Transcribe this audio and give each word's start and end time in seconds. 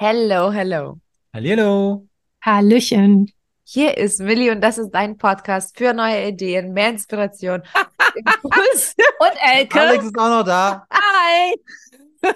Hello, 0.00 0.52
hello. 0.52 1.00
Hallo. 1.34 2.06
Hallöchen. 2.40 3.32
Hier 3.64 3.98
ist 3.98 4.20
Millie 4.20 4.52
und 4.52 4.60
das 4.60 4.78
ist 4.78 4.90
dein 4.90 5.18
Podcast 5.18 5.76
für 5.76 5.92
neue 5.92 6.28
Ideen, 6.28 6.72
mehr 6.72 6.90
Inspiration, 6.90 7.64
Impuls. 8.14 8.94
Und 9.18 9.32
Elke. 9.42 9.80
Alex 9.80 10.04
ist 10.04 10.16
auch 10.16 10.28
noch 10.28 10.44
da. 10.44 10.86
Hi. 10.92 11.56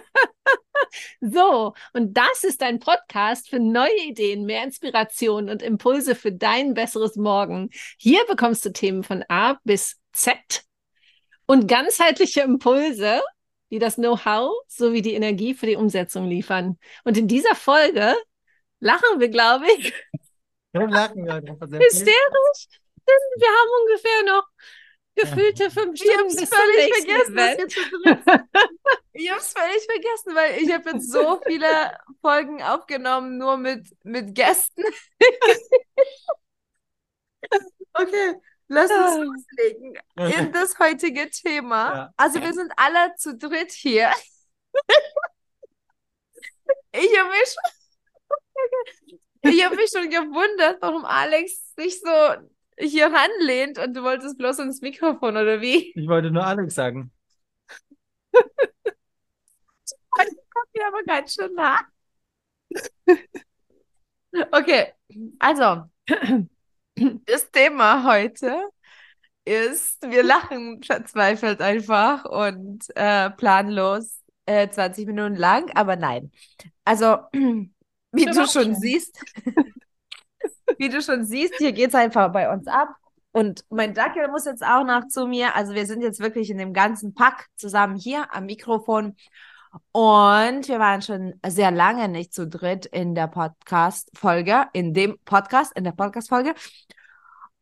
so, 1.21 1.73
und 1.93 2.17
das 2.17 2.43
ist 2.43 2.65
ein 2.65 2.81
Podcast 2.81 3.49
für 3.49 3.61
neue 3.61 4.09
Ideen, 4.09 4.45
mehr 4.45 4.65
Inspiration 4.65 5.49
und 5.49 5.63
Impulse 5.63 6.17
für 6.17 6.33
dein 6.33 6.75
besseres 6.75 7.15
Morgen. 7.15 7.71
Hier 7.97 8.25
bekommst 8.27 8.65
du 8.65 8.73
Themen 8.73 9.05
von 9.05 9.25
A 9.29 9.61
bis 9.63 10.01
Z 10.13 10.65
und 11.47 11.69
ganzheitliche 11.69 12.41
Impulse, 12.41 13.21
die 13.73 13.79
das 13.79 13.97
Know-how 13.97 14.53
sowie 14.69 15.01
die 15.01 15.15
Energie 15.15 15.55
für 15.55 15.65
die 15.67 15.77
Umsetzung 15.77 16.29
liefern. 16.29 16.79
Und 17.05 17.17
in 17.17 17.27
dieser 17.27 17.55
Folge 17.55 18.15
lachen 18.81 19.19
wir, 19.19 19.31
glaube 19.31 19.65
ich, 19.79 19.95
Wir 20.73 20.89
lachen 20.89 21.25
wir 21.25 21.37
hysterisch, 21.37 22.69
denn 23.09 23.23
wir 23.37 23.49
haben 23.49 23.71
ungefähr 23.83 24.23
noch 24.27 24.47
gefühlte 25.15 25.71
fünf 25.71 25.99
Ich 26.01 26.03
habe 26.03 26.13
Stunden 26.13 26.29
es 26.29 26.37
bis 26.37 26.51
zum 26.51 26.59
völlig 26.59 26.87
nächsten 26.87 27.07
vergessen, 27.07 27.39
Event. 27.39 27.75
Ich 29.15 29.31
habe 29.31 29.41
es 29.41 29.53
völlig 29.53 29.85
vergessen, 29.85 30.35
weil 30.35 30.63
ich 30.63 30.73
habe 30.73 30.89
jetzt 30.91 31.11
so 31.11 31.39
viele 31.47 31.99
Folgen 32.23 32.63
aufgenommen, 32.63 33.37
nur 33.37 33.59
mit, 33.59 33.95
mit 34.05 34.35
Gästen. 34.35 34.83
okay, 37.93 38.41
lass 38.73 38.91
uns 38.91 39.27
loslegen 39.27 39.99
in 40.17 40.53
das 40.53 40.79
heutige 40.79 41.31
Thema. 41.31 41.95
Ja. 41.95 42.15
Also 42.17 42.41
wir 42.41 42.53
sind 42.53 42.73
alle 42.77 43.15
zu 43.17 43.37
dritt 43.37 43.73
hier. 43.73 44.11
Ich 46.95 47.19
habe 47.19 47.31
mich 47.31 47.49
schon, 47.49 49.19
ich 49.51 49.65
habe 49.65 49.77
mich 49.77 49.91
schon 49.91 50.11
gewundert, 50.11 50.77
warum 50.83 51.07
Alex 51.07 51.75
sich 51.75 51.99
so 52.01 52.09
hier 52.79 53.07
ranlehnt 53.07 53.79
und 53.79 53.95
du 53.95 54.03
wolltest 54.03 54.37
bloß 54.37 54.59
ins 54.59 54.83
Mikrofon 54.83 55.39
oder 55.39 55.63
wie? 55.63 55.91
Ich 55.95 56.07
wollte 56.07 56.31
nur 56.31 56.45
Alex 56.45 56.75
sagen. 56.75 57.11
kommt 60.11 60.75
mir 60.75 60.87
aber 60.87 61.03
ganz 61.05 61.35
schön 61.35 61.55
nah. 61.55 61.81
Okay, 64.51 64.93
also, 65.39 65.85
das 67.27 67.51
Thema 67.51 68.05
heute 68.05 68.69
ist, 69.45 70.03
wir 70.03 70.23
lachen 70.23 70.83
verzweifelt 70.83 71.61
einfach 71.61 72.25
und 72.25 72.85
äh, 72.95 73.31
planlos 73.31 74.21
äh, 74.47 74.69
20 74.69 75.07
Minuten 75.07 75.37
lang, 75.37 75.71
aber 75.75 75.97
nein. 75.97 76.31
Also, 76.85 77.19
wie 77.33 78.25
du 78.25 78.47
schon 78.47 78.75
siehst, 78.75 79.19
wie 80.79 80.89
du 80.89 81.03
schon 81.03 81.25
siehst, 81.25 81.55
hier 81.59 81.73
geht 81.73 81.89
es 81.89 81.95
einfach 81.95 82.33
bei 82.33 82.53
uns 82.53 82.67
ab. 82.67 82.89
Und 83.35 83.65
mein 83.71 83.95
Dackel 83.95 84.29
muss 84.29 84.45
jetzt 84.45 84.63
auch 84.63 84.85
noch 84.85 85.09
zu 85.09 85.27
mir. 85.27 85.57
Also 85.57 85.75
wir 85.75 85.87
sind 85.87 86.03
jetzt 86.03 86.21
wirklich 86.21 86.51
in 86.51 86.59
dem 86.59 86.75
ganzen 86.75 87.15
Pack 87.15 87.47
zusammen 87.57 87.97
hier 87.97 88.35
am 88.35 88.45
Mikrofon. 88.45 89.17
Und 89.93 90.69
wir 90.69 90.79
waren 90.79 91.03
schon 91.03 91.35
sehr 91.47 91.71
lange 91.71 92.09
nicht 92.09 92.35
zu 92.35 92.47
dritt 92.47 92.87
in 92.87 93.15
der 93.15 93.27
Podcast-Folge, 93.27 94.67
in 94.73 94.93
dem 94.95 95.19
Podcast, 95.25 95.73
in 95.77 95.85
der 95.85 95.93
Podcast-Folge. 95.93 96.55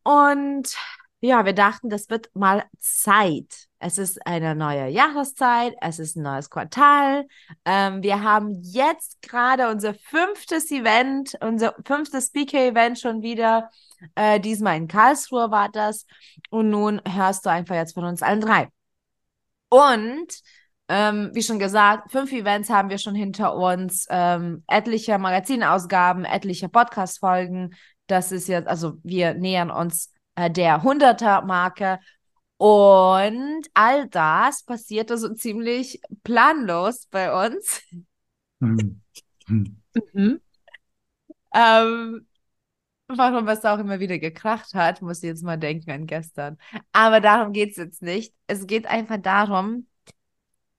Und 0.03 0.75
ja, 1.21 1.45
wir 1.45 1.53
dachten, 1.53 1.91
das 1.91 2.09
wird 2.09 2.31
mal 2.35 2.65
Zeit. 2.79 3.69
Es 3.79 3.99
ist 3.99 4.27
eine 4.27 4.55
neue 4.55 4.89
Jahreszeit, 4.89 5.75
es 5.81 5.99
ist 5.99 6.17
ein 6.17 6.23
neues 6.23 6.51
Quartal. 6.51 7.27
Ähm, 7.65 8.03
wir 8.03 8.23
haben 8.23 8.61
jetzt 8.63 9.21
gerade 9.23 9.69
unser 9.69 9.95
fünftes 9.95 10.71
Event, 10.71 11.37
unser 11.41 11.75
fünftes 11.85 12.29
Speaker-Event 12.29 12.99
schon 12.99 13.23
wieder. 13.23 13.71
Äh, 14.15 14.41
diesmal 14.41 14.77
in 14.79 14.89
Karlsruhe 14.89 15.51
war 15.51 15.69
das. 15.69 16.07
Und 16.51 16.71
nun 16.71 17.01
hörst 17.07 17.45
du 17.47 17.51
einfach 17.51 17.75
jetzt 17.75 17.95
von 17.95 18.05
uns 18.05 18.23
allen 18.23 18.41
drei. 18.41 18.69
Und 19.69 20.43
ähm, 20.93 21.31
wie 21.35 21.43
schon 21.43 21.61
gesagt, 21.61 22.11
fünf 22.11 22.33
Events 22.33 22.69
haben 22.69 22.91
wir 22.91 22.99
schon 22.99 23.15
hinter 23.15 23.55
uns, 23.55 24.09
ähm, 24.11 24.65
etliche 24.67 25.17
Magazinausgaben, 25.19 26.25
etliche 26.25 26.69
Podcast-Folgen. 26.69 27.77
Das 28.09 28.33
ist 28.33 28.49
jetzt, 28.49 28.67
also 28.67 28.95
wir 29.05 29.35
nähern 29.35 29.71
uns 29.71 30.13
äh, 30.35 30.51
der 30.51 30.83
100er-Marke. 30.83 32.01
Und 32.57 33.69
all 33.73 34.09
das 34.09 34.65
passierte 34.65 35.17
so 35.17 35.33
ziemlich 35.33 36.01
planlos 36.25 37.07
bei 37.07 37.47
uns. 37.47 37.83
Hm. 38.61 39.01
Hm. 39.47 39.83
Mhm. 40.13 40.41
Ähm, 41.53 42.29
warum 43.09 43.49
es 43.49 43.65
auch 43.65 43.81
immer 43.81 43.99
wieder 43.99 44.21
gekracht 44.21 44.73
hat, 44.75 45.03
muss 45.03 45.19
ich 45.19 45.25
jetzt 45.25 45.43
mal 45.43 45.57
denken 45.57 45.91
an 45.91 46.07
gestern. 46.07 46.59
Aber 46.93 47.21
darum 47.21 47.53
geht 47.53 47.71
es 47.73 47.77
jetzt 47.77 48.03
nicht. 48.03 48.33
Es 48.47 48.69
geht 48.69 48.87
einfach 48.87 49.19
darum, 49.19 49.89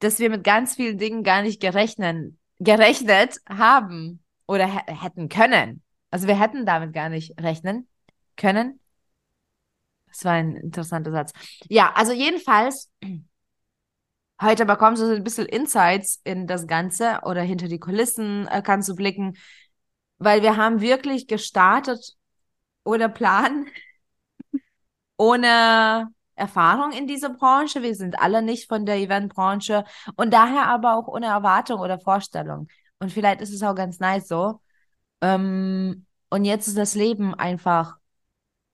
dass 0.03 0.19
wir 0.19 0.29
mit 0.29 0.43
ganz 0.43 0.75
vielen 0.75 0.97
Dingen 0.97 1.23
gar 1.23 1.41
nicht 1.43 1.61
gerechnet, 1.61 2.33
gerechnet 2.59 3.37
haben 3.49 4.23
oder 4.47 4.65
hä- 4.67 4.91
hätten 4.93 5.29
können. 5.29 5.83
Also 6.11 6.27
wir 6.27 6.39
hätten 6.39 6.65
damit 6.65 6.93
gar 6.93 7.09
nicht 7.09 7.39
rechnen 7.41 7.87
können. 8.37 8.79
Das 10.07 10.25
war 10.25 10.33
ein 10.33 10.55
interessanter 10.57 11.11
Satz. 11.11 11.31
Ja, 11.69 11.93
also 11.95 12.11
jedenfalls, 12.11 12.89
heute 14.41 14.65
bekommst 14.65 15.01
du 15.01 15.07
so 15.07 15.13
ein 15.13 15.23
bisschen 15.23 15.45
Insights 15.47 16.19
in 16.23 16.47
das 16.47 16.67
Ganze 16.67 17.19
oder 17.23 17.41
hinter 17.41 17.67
die 17.67 17.79
Kulissen 17.79 18.47
äh, 18.47 18.61
kannst 18.61 18.89
du 18.89 18.95
blicken, 18.95 19.37
weil 20.17 20.41
wir 20.41 20.57
haben 20.57 20.81
wirklich 20.81 21.27
gestartet 21.27 22.15
ohne 22.85 23.09
Plan, 23.09 23.67
ohne 25.17 26.07
Erfahrung 26.41 26.91
in 26.91 27.07
dieser 27.07 27.29
Branche. 27.29 27.83
Wir 27.83 27.95
sind 27.95 28.19
alle 28.19 28.41
nicht 28.41 28.67
von 28.67 28.85
der 28.85 28.97
Eventbranche 28.97 29.85
und 30.15 30.33
daher 30.33 30.67
aber 30.67 30.97
auch 30.97 31.07
ohne 31.07 31.27
Erwartung 31.27 31.79
oder 31.79 31.99
Vorstellung. 31.99 32.67
Und 32.99 33.11
vielleicht 33.11 33.41
ist 33.41 33.53
es 33.53 33.63
auch 33.63 33.75
ganz 33.75 33.99
nice 33.99 34.27
so. 34.27 34.59
Ähm, 35.21 36.05
und 36.29 36.45
jetzt 36.45 36.67
ist 36.67 36.77
das 36.77 36.95
Leben 36.95 37.35
einfach 37.35 37.97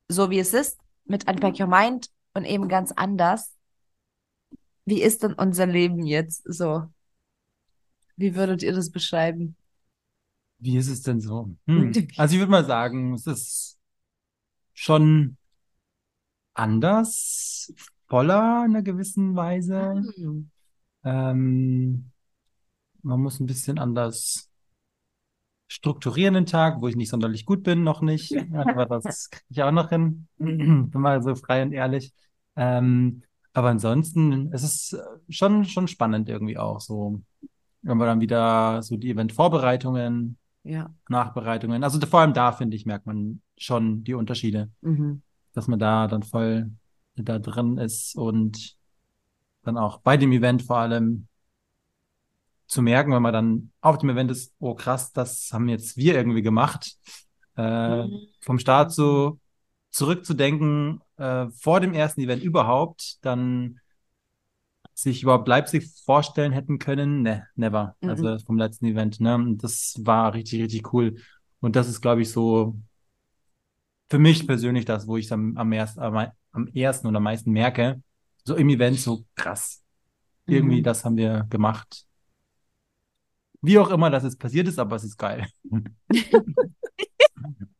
so, 0.07 0.29
wie 0.29 0.39
es 0.39 0.53
ist, 0.53 0.79
mit 1.05 1.29
Unpack 1.29 1.59
Your 1.59 1.67
Mind 1.67 2.09
und 2.33 2.45
eben 2.45 2.69
ganz 2.69 2.91
anders. 2.93 3.53
Wie 4.85 5.01
ist 5.01 5.23
denn 5.23 5.33
unser 5.33 5.65
Leben 5.65 6.05
jetzt 6.05 6.43
so? 6.45 6.83
Wie 8.15 8.35
würdet 8.35 8.63
ihr 8.63 8.73
das 8.73 8.91
beschreiben? 8.91 9.57
Wie 10.59 10.77
ist 10.77 10.87
es 10.87 11.01
denn 11.01 11.19
so? 11.19 11.55
Hm. 11.67 11.91
Also 12.15 12.33
ich 12.33 12.39
würde 12.39 12.51
mal 12.51 12.65
sagen, 12.65 13.13
es 13.13 13.27
ist 13.27 13.77
schon 14.73 15.37
anders, 16.57 17.73
voller 18.07 18.63
in 18.65 18.71
einer 18.71 18.83
gewissen 18.83 19.35
Weise. 19.35 20.03
Hm. 20.15 20.49
Ähm, 21.03 22.11
man 23.01 23.19
muss 23.21 23.39
ein 23.39 23.45
bisschen 23.45 23.79
anders 23.79 24.49
strukturieren 25.69 26.33
den 26.33 26.45
Tag, 26.45 26.81
wo 26.81 26.87
ich 26.87 26.95
nicht 26.95 27.09
sonderlich 27.09 27.45
gut 27.45 27.63
bin, 27.63 27.83
noch 27.83 28.01
nicht. 28.01 28.35
Aber 28.53 28.85
das 28.85 29.29
kriege 29.29 29.45
ich 29.49 29.63
auch 29.63 29.71
noch 29.71 29.89
hin. 29.89 30.27
Bin 30.37 30.89
mal 30.93 31.21
so 31.21 31.35
frei 31.35 31.61
und 31.61 31.73
ehrlich. 31.73 32.13
Ähm, 32.55 33.21
aber 33.53 33.69
ansonsten, 33.69 34.51
es 34.53 34.63
ist 34.63 34.93
äh, 34.93 34.99
schon, 35.29 35.65
schon 35.65 35.87
spannend 35.87 36.29
irgendwie 36.29 36.57
auch 36.57 36.79
so. 36.79 37.21
Wenn 37.81 37.97
wir 37.97 38.05
dann 38.05 38.21
wieder 38.21 38.81
so 38.81 38.97
die 38.97 39.11
Event-Vorbereitungen, 39.11 40.37
Ja. 40.63 40.93
Nachbereitungen, 41.09 41.83
also 41.83 41.99
vor 42.05 42.21
allem 42.21 42.33
da, 42.33 42.51
finde 42.51 42.75
ich, 42.75 42.85
merkt 42.85 43.05
man 43.05 43.41
schon 43.57 44.03
die 44.03 44.13
Unterschiede, 44.13 44.69
Mhm. 44.81 45.21
Dass 45.57 45.67
man 45.67 45.79
da 45.79 46.07
dann 46.07 46.21
voll 46.21 46.69
da 47.15 47.39
drin 47.39 47.79
ist 47.79 48.15
und 48.15 48.77
dann 49.63 49.75
auch 49.75 49.97
bei 50.01 50.15
dem 50.15 50.31
Event 50.31 50.61
vor 50.61 50.77
allem 50.77 51.27
zu 52.67 52.83
merken, 52.83 53.11
wenn 53.11 53.23
man 53.23 53.33
dann 53.33 53.71
auf 53.81 53.97
dem 53.97 54.11
Event 54.11 54.29
ist, 54.29 54.53
oh 54.59 54.75
krass, 54.75 55.13
das 55.13 55.49
haben 55.51 55.67
jetzt 55.67 55.97
wir 55.97 56.13
irgendwie 56.13 56.43
gemacht. 56.43 56.95
Äh, 57.57 58.03
Mhm. 58.03 58.27
vom 58.41 58.59
Start 58.59 58.91
so 58.91 59.39
zurückzudenken, 59.89 61.01
äh, 61.17 61.47
vor 61.49 61.79
dem 61.79 61.95
ersten 61.95 62.21
Event 62.21 62.43
überhaupt, 62.43 63.17
dann 63.25 63.79
sich 64.93 65.23
überhaupt 65.23 65.47
Leipzig 65.47 65.87
vorstellen 66.05 66.51
hätten 66.51 66.77
können, 66.77 67.23
ne, 67.23 67.47
never. 67.55 67.95
Mhm. 68.01 68.09
Also 68.09 68.37
vom 68.45 68.59
letzten 68.59 68.85
Event, 68.85 69.19
ne? 69.19 69.55
Das 69.57 69.95
war 70.03 70.35
richtig, 70.35 70.61
richtig 70.61 70.93
cool. 70.93 71.17
Und 71.61 71.75
das 71.75 71.87
ist, 71.87 72.01
glaube 72.01 72.21
ich, 72.21 72.31
so 72.31 72.77
für 74.09 74.19
mich 74.19 74.47
persönlich 74.47 74.85
das, 74.85 75.07
wo 75.07 75.17
ich 75.17 75.25
es 75.25 75.31
am, 75.31 75.57
am, 75.57 75.71
erst, 75.73 75.99
am, 75.99 76.27
am 76.51 76.67
ersten 76.73 77.07
und 77.07 77.15
am 77.15 77.23
meisten 77.23 77.51
merke. 77.51 78.01
So 78.43 78.55
im 78.55 78.69
Event 78.69 78.99
so 78.99 79.25
krass. 79.35 79.83
Irgendwie, 80.47 80.79
Mhm. 80.79 80.83
das 80.83 81.03
haben 81.05 81.17
wir 81.17 81.45
gemacht. 81.49 82.05
Wie 83.61 83.77
auch 83.79 83.89
immer 83.89 84.09
das 84.09 84.23
jetzt 84.23 84.39
passiert 84.39 84.67
ist, 84.67 84.79
aber 84.79 84.95
es 84.95 85.03
ist 85.03 85.17
geil. 85.17 85.47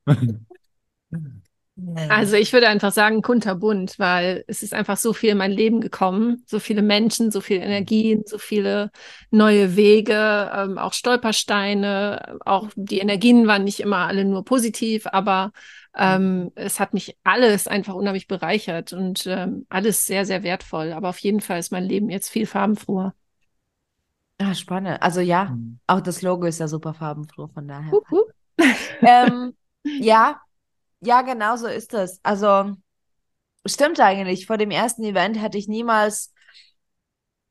Also 2.09 2.37
ich 2.37 2.53
würde 2.53 2.69
einfach 2.69 2.91
sagen 2.91 3.21
kunterbunt, 3.21 3.99
weil 3.99 4.43
es 4.47 4.63
ist 4.63 4.73
einfach 4.73 4.97
so 4.97 5.13
viel 5.13 5.29
in 5.29 5.37
mein 5.37 5.51
Leben 5.51 5.79
gekommen, 5.79 6.43
so 6.47 6.59
viele 6.59 6.81
Menschen, 6.81 7.29
so 7.29 7.39
viele 7.39 7.63
Energien, 7.63 8.23
so 8.25 8.39
viele 8.39 8.89
neue 9.29 9.75
Wege, 9.75 10.49
ähm, 10.55 10.79
auch 10.79 10.93
Stolpersteine, 10.93 12.39
auch 12.45 12.69
die 12.75 12.97
Energien 12.97 13.45
waren 13.45 13.63
nicht 13.63 13.79
immer 13.79 14.07
alle 14.07 14.25
nur 14.25 14.43
positiv, 14.43 15.05
aber 15.05 15.51
ähm, 15.97 16.51
es 16.55 16.79
hat 16.79 16.93
mich 16.93 17.17
alles 17.23 17.67
einfach 17.67 17.93
unheimlich 17.95 18.27
bereichert 18.27 18.93
und 18.93 19.25
ähm, 19.27 19.65
alles 19.69 20.05
sehr, 20.05 20.25
sehr 20.25 20.43
wertvoll. 20.43 20.93
Aber 20.93 21.09
auf 21.09 21.19
jeden 21.19 21.41
Fall 21.41 21.59
ist 21.59 21.71
mein 21.71 21.83
Leben 21.83 22.09
jetzt 22.09 22.29
viel 22.29 22.45
farbenfroher. 22.45 23.13
Ah, 24.39 24.53
spannend. 24.53 25.01
Also 25.01 25.19
ja, 25.21 25.45
Mhm. 25.45 25.79
auch 25.87 26.01
das 26.01 26.21
Logo 26.21 26.45
ist 26.45 26.59
ja 26.59 26.67
super 26.67 26.93
farbenfroh, 26.93 27.47
von 27.47 27.67
daher. 27.67 27.91
Hup, 27.91 28.05
hup. 28.11 28.31
ähm, 29.01 29.55
ja, 29.83 30.41
ja, 31.01 31.21
genau 31.23 31.55
so 31.57 31.67
ist 31.67 31.93
es. 31.93 32.19
Also 32.23 32.75
stimmt 33.65 33.99
eigentlich. 33.99 34.45
Vor 34.47 34.57
dem 34.57 34.71
ersten 34.71 35.03
Event 35.03 35.41
hätte 35.41 35.57
ich 35.57 35.67
niemals 35.67 36.33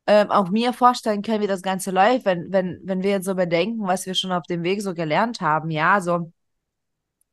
ähm, 0.06 0.30
auch 0.30 0.50
mir 0.50 0.72
vorstellen 0.72 1.22
können, 1.22 1.42
wie 1.42 1.46
das 1.46 1.62
Ganze 1.62 1.90
läuft, 1.90 2.24
wenn, 2.24 2.52
wenn, 2.52 2.80
wenn 2.84 3.02
wir 3.02 3.10
jetzt 3.10 3.24
so 3.26 3.34
bedenken, 3.34 3.86
was 3.86 4.06
wir 4.06 4.14
schon 4.14 4.32
auf 4.32 4.44
dem 4.44 4.62
Weg 4.62 4.82
so 4.82 4.94
gelernt 4.94 5.40
haben. 5.40 5.70
Ja, 5.70 6.00
so 6.00 6.32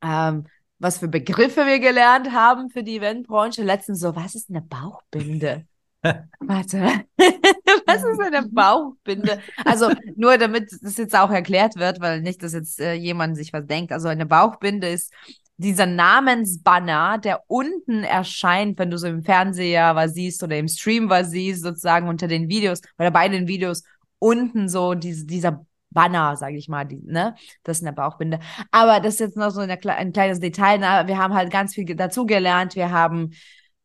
ähm, 0.01 0.45
was 0.83 0.97
für 0.97 1.07
Begriffe 1.07 1.65
wir 1.65 1.79
gelernt 1.79 2.33
haben 2.33 2.69
für 2.69 2.83
die 2.83 2.97
Eventbranche. 2.97 3.63
Letztens 3.63 4.01
so, 4.01 4.15
was 4.17 4.35
ist 4.35 4.49
eine 4.49 4.61
Bauchbinde? 4.61 5.65
Warte, 6.39 7.05
was 7.87 8.03
ist 8.03 8.19
eine 8.19 8.49
Bauchbinde? 8.49 9.39
Also 9.63 9.89
nur 10.17 10.37
damit 10.37 10.69
das 10.81 10.97
jetzt 10.97 11.15
auch 11.15 11.31
erklärt 11.31 11.77
wird, 11.77 12.01
weil 12.01 12.21
nicht, 12.21 12.43
dass 12.43 12.51
jetzt 12.51 12.81
äh, 12.81 12.93
jemand 12.93 13.37
sich 13.37 13.53
was 13.53 13.65
denkt. 13.65 13.93
Also 13.93 14.09
eine 14.09 14.25
Bauchbinde 14.25 14.89
ist 14.89 15.13
dieser 15.55 15.85
Namensbanner, 15.85 17.17
der 17.17 17.43
unten 17.47 18.03
erscheint, 18.03 18.77
wenn 18.77 18.91
du 18.91 18.97
so 18.97 19.07
im 19.07 19.23
Fernseher 19.23 19.95
was 19.95 20.13
siehst 20.13 20.43
oder 20.43 20.57
im 20.57 20.67
Stream 20.67 21.09
was 21.09 21.31
siehst, 21.31 21.63
sozusagen 21.63 22.09
unter 22.09 22.27
den 22.27 22.49
Videos 22.49 22.81
oder 22.99 23.11
bei 23.11 23.29
den 23.29 23.47
Videos 23.47 23.83
unten 24.19 24.67
so 24.67 24.95
diese, 24.95 25.25
dieser 25.25 25.65
Banner, 25.93 26.35
sage 26.35 26.57
ich 26.57 26.67
mal, 26.67 26.85
die, 26.85 27.01
ne? 27.03 27.35
Das 27.63 27.77
ist 27.77 27.83
eine 27.83 27.93
Bauchbinde. 27.93 28.39
Aber 28.71 28.99
das 28.99 29.15
ist 29.15 29.19
jetzt 29.19 29.37
noch 29.37 29.51
so 29.51 29.61
eine, 29.61 29.79
ein 29.97 30.11
kleines 30.13 30.39
Detail. 30.39 30.79
Ne? 30.79 31.03
Wir 31.07 31.17
haben 31.17 31.33
halt 31.33 31.51
ganz 31.51 31.73
viel 31.75 31.85
ge- 31.85 31.95
dazu 31.95 32.25
gelernt. 32.25 32.75
Wir 32.75 32.91
haben 32.91 33.31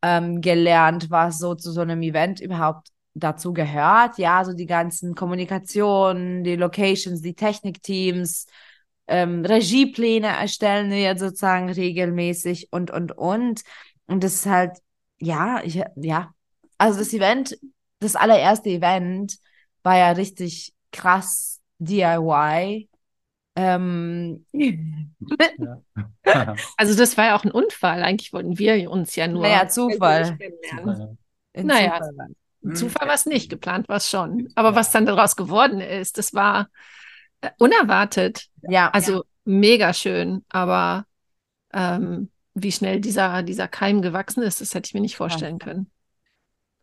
ähm, 0.03 0.41
gelernt, 0.41 1.11
was 1.11 1.39
so 1.39 1.55
zu 1.55 1.73
so 1.73 1.81
einem 1.81 2.03
Event 2.03 2.41
überhaupt 2.41 2.89
dazu 3.15 3.53
gehört. 3.53 4.19
Ja, 4.19 4.45
so 4.45 4.53
die 4.53 4.67
ganzen 4.67 5.15
Kommunikationen, 5.15 6.45
die 6.45 6.57
Locations, 6.57 7.21
die 7.21 7.35
Technikteams, 7.35 8.47
ähm, 9.07 9.45
Regiepläne 9.45 10.29
erstellen 10.29 10.91
wir 10.91 11.01
jetzt 11.01 11.21
sozusagen 11.21 11.71
regelmäßig 11.71 12.69
und, 12.73 12.91
und, 12.91 13.13
und. 13.17 13.63
Und 14.07 14.23
das 14.25 14.35
ist 14.35 14.47
halt, 14.47 14.79
ja, 15.19 15.61
ich, 15.65 15.83
ja. 15.97 16.33
Also 16.77 16.99
das 17.01 17.13
Event, 17.13 17.59
das 18.01 18.17
allererste 18.17 18.71
Event 18.71 19.39
war 19.83 19.97
ja 19.97 20.11
richtig 20.13 20.75
krass 20.93 21.58
DIY. 21.79 22.89
Ähm, 23.57 24.45
Also 26.77 26.97
das 26.97 27.17
war 27.17 27.27
ja 27.27 27.37
auch 27.37 27.45
ein 27.45 27.51
Unfall. 27.51 28.03
Eigentlich 28.03 28.33
wollten 28.33 28.59
wir 28.59 28.91
uns 28.91 29.17
ja 29.17 29.27
nur 29.27 29.43
Naja, 29.43 29.69
Zufall. 29.69 30.39
in 31.55 31.67
Naja, 31.67 31.99
Zufall 32.01 32.29
Zufall 32.75 33.09
war 33.09 33.15
es 33.15 33.27
nicht, 33.27 33.49
geplant 33.51 33.89
war 33.89 33.97
es 33.97 34.11
schon. 34.11 34.49
Aber 34.55 34.71
Ja. 34.71 34.77
was 34.77 34.91
dann 34.91 35.07
daraus 35.07 35.37
geworden 35.37 35.81
ist, 35.81 36.19
das 36.19 36.35
war 36.35 36.69
äh, 37.41 37.51
unerwartet. 37.59 38.49
Ja, 38.63 38.91
Also 38.91 39.25
mega 39.45 39.95
schön, 39.95 40.45
aber 40.49 41.07
ähm, 41.73 42.31
wie 42.55 42.73
schnell 42.73 43.01
dieser, 43.01 43.43
dieser 43.43 43.69
Keim 43.69 44.03
gewachsen 44.03 44.43
ist, 44.43 44.61
das 44.61 44.75
hätte 44.75 44.89
ich 44.89 44.95
mir 44.95 45.01
nicht 45.01 45.17
vorstellen 45.17 45.59
können. 45.59 45.91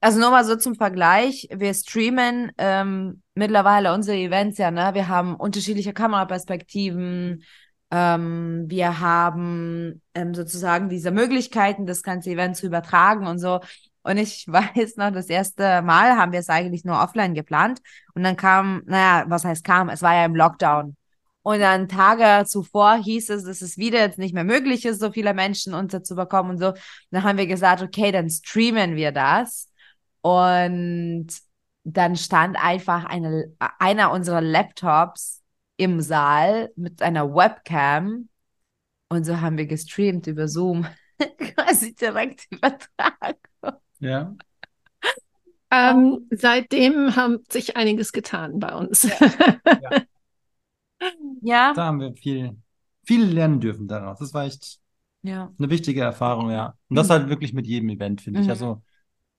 Also 0.05 0.19
nur 0.19 0.29
mal 0.29 0.45
so 0.45 0.55
zum 0.55 0.75
Vergleich. 0.75 1.47
Wir 1.51 1.73
streamen 1.73 2.51
ähm, 2.59 3.23
mittlerweile 3.33 3.91
unsere 3.91 4.15
Events 4.15 4.59
ja, 4.59 4.69
ne? 4.69 4.91
Wir 4.93 5.07
haben 5.07 5.35
unterschiedliche 5.35 5.93
Kameraperspektiven. 5.93 7.43
Ähm, 7.89 8.65
wir 8.67 8.99
haben 8.99 10.03
ähm, 10.13 10.35
sozusagen 10.35 10.89
diese 10.89 11.09
Möglichkeiten, 11.09 11.87
das 11.87 12.03
ganze 12.03 12.29
Event 12.29 12.55
zu 12.55 12.67
übertragen 12.67 13.25
und 13.25 13.39
so. 13.39 13.61
Und 14.03 14.17
ich 14.17 14.45
weiß 14.47 14.97
noch, 14.97 15.09
das 15.09 15.25
erste 15.25 15.81
Mal 15.81 16.15
haben 16.17 16.33
wir 16.33 16.39
es 16.39 16.49
eigentlich 16.49 16.85
nur 16.85 17.01
offline 17.01 17.33
geplant. 17.33 17.79
Und 18.13 18.21
dann 18.21 18.37
kam, 18.37 18.83
naja, 18.85 19.25
was 19.27 19.43
heißt 19.43 19.63
kam? 19.63 19.89
Es 19.89 20.03
war 20.03 20.13
ja 20.13 20.25
im 20.25 20.35
Lockdown. 20.35 20.95
Und 21.41 21.59
dann 21.61 21.87
Tage 21.87 22.45
zuvor 22.45 22.97
hieß 22.97 23.31
es, 23.31 23.43
dass 23.43 23.63
es 23.63 23.79
wieder 23.79 24.01
jetzt 24.01 24.19
nicht 24.19 24.35
mehr 24.35 24.43
möglich 24.43 24.85
ist, 24.85 24.99
so 24.99 25.11
viele 25.11 25.33
Menschen 25.33 25.73
unterzubekommen 25.73 26.51
und 26.51 26.57
so. 26.59 26.73
Dann 27.09 27.23
haben 27.23 27.39
wir 27.39 27.47
gesagt, 27.47 27.81
okay, 27.81 28.11
dann 28.11 28.29
streamen 28.29 28.95
wir 28.95 29.11
das. 29.11 29.71
Und 30.25 31.27
dann 31.83 32.15
stand 32.15 32.57
einfach 32.57 33.05
eine, 33.05 33.53
einer 33.77 34.11
unserer 34.11 34.41
Laptops 34.41 35.43
im 35.77 36.01
Saal 36.01 36.71
mit 36.75 37.03
einer 37.03 37.35
Webcam. 37.35 38.27
Und 39.09 39.23
so 39.23 39.39
haben 39.39 39.59
wir 39.59 39.67
gestreamt 39.67 40.25
über 40.25 40.47
Zoom. 40.47 40.87
Quasi 41.37 41.93
direkt 41.93 42.47
übertragen. 42.49 43.37
Ja. 43.99 44.35
Ähm, 45.69 46.27
seitdem 46.31 47.15
hat 47.15 47.51
sich 47.51 47.77
einiges 47.77 48.11
getan 48.11 48.57
bei 48.59 48.73
uns. 48.73 49.07
Ja. 51.41 51.73
Da 51.73 51.85
haben 51.85 51.99
wir 51.99 52.13
viel, 52.15 52.57
viel 53.05 53.23
lernen 53.25 53.59
dürfen 53.59 53.87
daraus. 53.87 54.17
Das 54.17 54.33
war 54.33 54.45
echt 54.45 54.79
Ja. 55.21 55.51
eine 55.59 55.69
wichtige 55.69 56.01
Erfahrung, 56.01 56.49
ja. 56.49 56.73
Und 56.89 56.95
das 56.95 57.09
halt 57.11 57.29
wirklich 57.29 57.53
mit 57.53 57.67
jedem 57.67 57.89
Event, 57.89 58.21
finde 58.21 58.39
ich. 58.39 58.45
Mhm. 58.45 58.51
Also, 58.51 58.81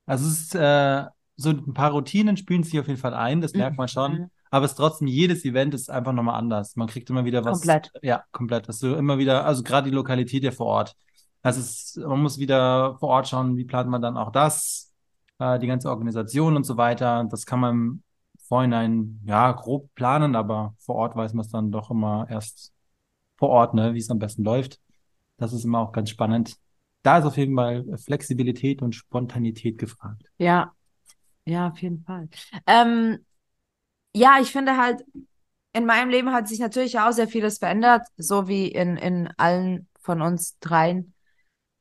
also 0.06 0.26
es 0.26 0.40
ist, 0.40 0.54
äh, 0.54 1.04
so 1.36 1.50
ein 1.50 1.74
paar 1.74 1.90
Routinen 1.90 2.36
spielen 2.36 2.62
sich 2.62 2.78
auf 2.80 2.86
jeden 2.86 2.98
Fall 2.98 3.14
ein, 3.14 3.40
das 3.40 3.52
merkt 3.52 3.76
man 3.76 3.88
schon. 3.88 4.12
Mhm. 4.12 4.30
Aber 4.50 4.64
es 4.64 4.72
ist 4.72 4.76
trotzdem, 4.76 5.08
jedes 5.08 5.44
Event 5.44 5.74
ist 5.74 5.90
einfach 5.90 6.12
nochmal 6.12 6.38
anders. 6.38 6.76
Man 6.76 6.86
kriegt 6.86 7.10
immer 7.10 7.24
wieder 7.24 7.44
was. 7.44 7.58
Komplett. 7.58 7.90
Ja, 8.02 8.24
komplett. 8.32 8.68
Das 8.68 8.76
ist 8.76 8.80
so 8.80 8.96
immer 8.96 9.18
wieder, 9.18 9.44
also 9.44 9.62
gerade 9.62 9.90
die 9.90 9.94
Lokalität 9.94 10.44
ja 10.44 10.50
vor 10.50 10.66
Ort. 10.66 10.96
Das 11.42 11.56
ist, 11.58 11.98
man 11.98 12.22
muss 12.22 12.38
wieder 12.38 12.96
vor 12.98 13.10
Ort 13.10 13.28
schauen, 13.28 13.56
wie 13.56 13.64
plant 13.64 13.90
man 13.90 14.00
dann 14.00 14.16
auch 14.16 14.32
das, 14.32 14.94
äh, 15.38 15.58
die 15.58 15.66
ganze 15.66 15.90
Organisation 15.90 16.56
und 16.56 16.64
so 16.64 16.76
weiter. 16.76 17.26
Das 17.30 17.44
kann 17.44 17.60
man 17.60 17.74
im 17.74 18.02
Vorhinein, 18.48 19.20
ja, 19.26 19.52
grob 19.52 19.94
planen, 19.94 20.36
aber 20.36 20.74
vor 20.78 20.94
Ort 20.94 21.16
weiß 21.16 21.34
man 21.34 21.44
es 21.44 21.50
dann 21.50 21.72
doch 21.72 21.90
immer 21.90 22.26
erst 22.30 22.72
vor 23.36 23.50
Ort, 23.50 23.74
ne, 23.74 23.94
wie 23.94 23.98
es 23.98 24.10
am 24.10 24.18
besten 24.18 24.44
läuft. 24.44 24.80
Das 25.36 25.52
ist 25.52 25.64
immer 25.64 25.80
auch 25.80 25.92
ganz 25.92 26.10
spannend. 26.10 26.56
Da 27.06 27.18
ist 27.18 27.24
auf 27.24 27.36
jeden 27.36 27.54
Fall 27.54 27.84
Flexibilität 27.98 28.82
und 28.82 28.96
Spontanität 28.96 29.78
gefragt. 29.78 30.24
Ja. 30.38 30.74
Ja, 31.44 31.68
auf 31.68 31.78
jeden 31.78 32.02
Fall. 32.02 32.28
Ähm, 32.66 33.24
ja, 34.12 34.38
ich 34.40 34.50
finde 34.50 34.76
halt, 34.76 35.04
in 35.72 35.86
meinem 35.86 36.10
Leben 36.10 36.32
hat 36.32 36.48
sich 36.48 36.58
natürlich 36.58 36.98
auch 36.98 37.12
sehr 37.12 37.28
vieles 37.28 37.58
verändert, 37.58 38.08
so 38.16 38.48
wie 38.48 38.66
in, 38.66 38.96
in 38.96 39.28
allen 39.36 39.88
von 40.00 40.20
uns 40.20 40.58
dreien. 40.58 41.14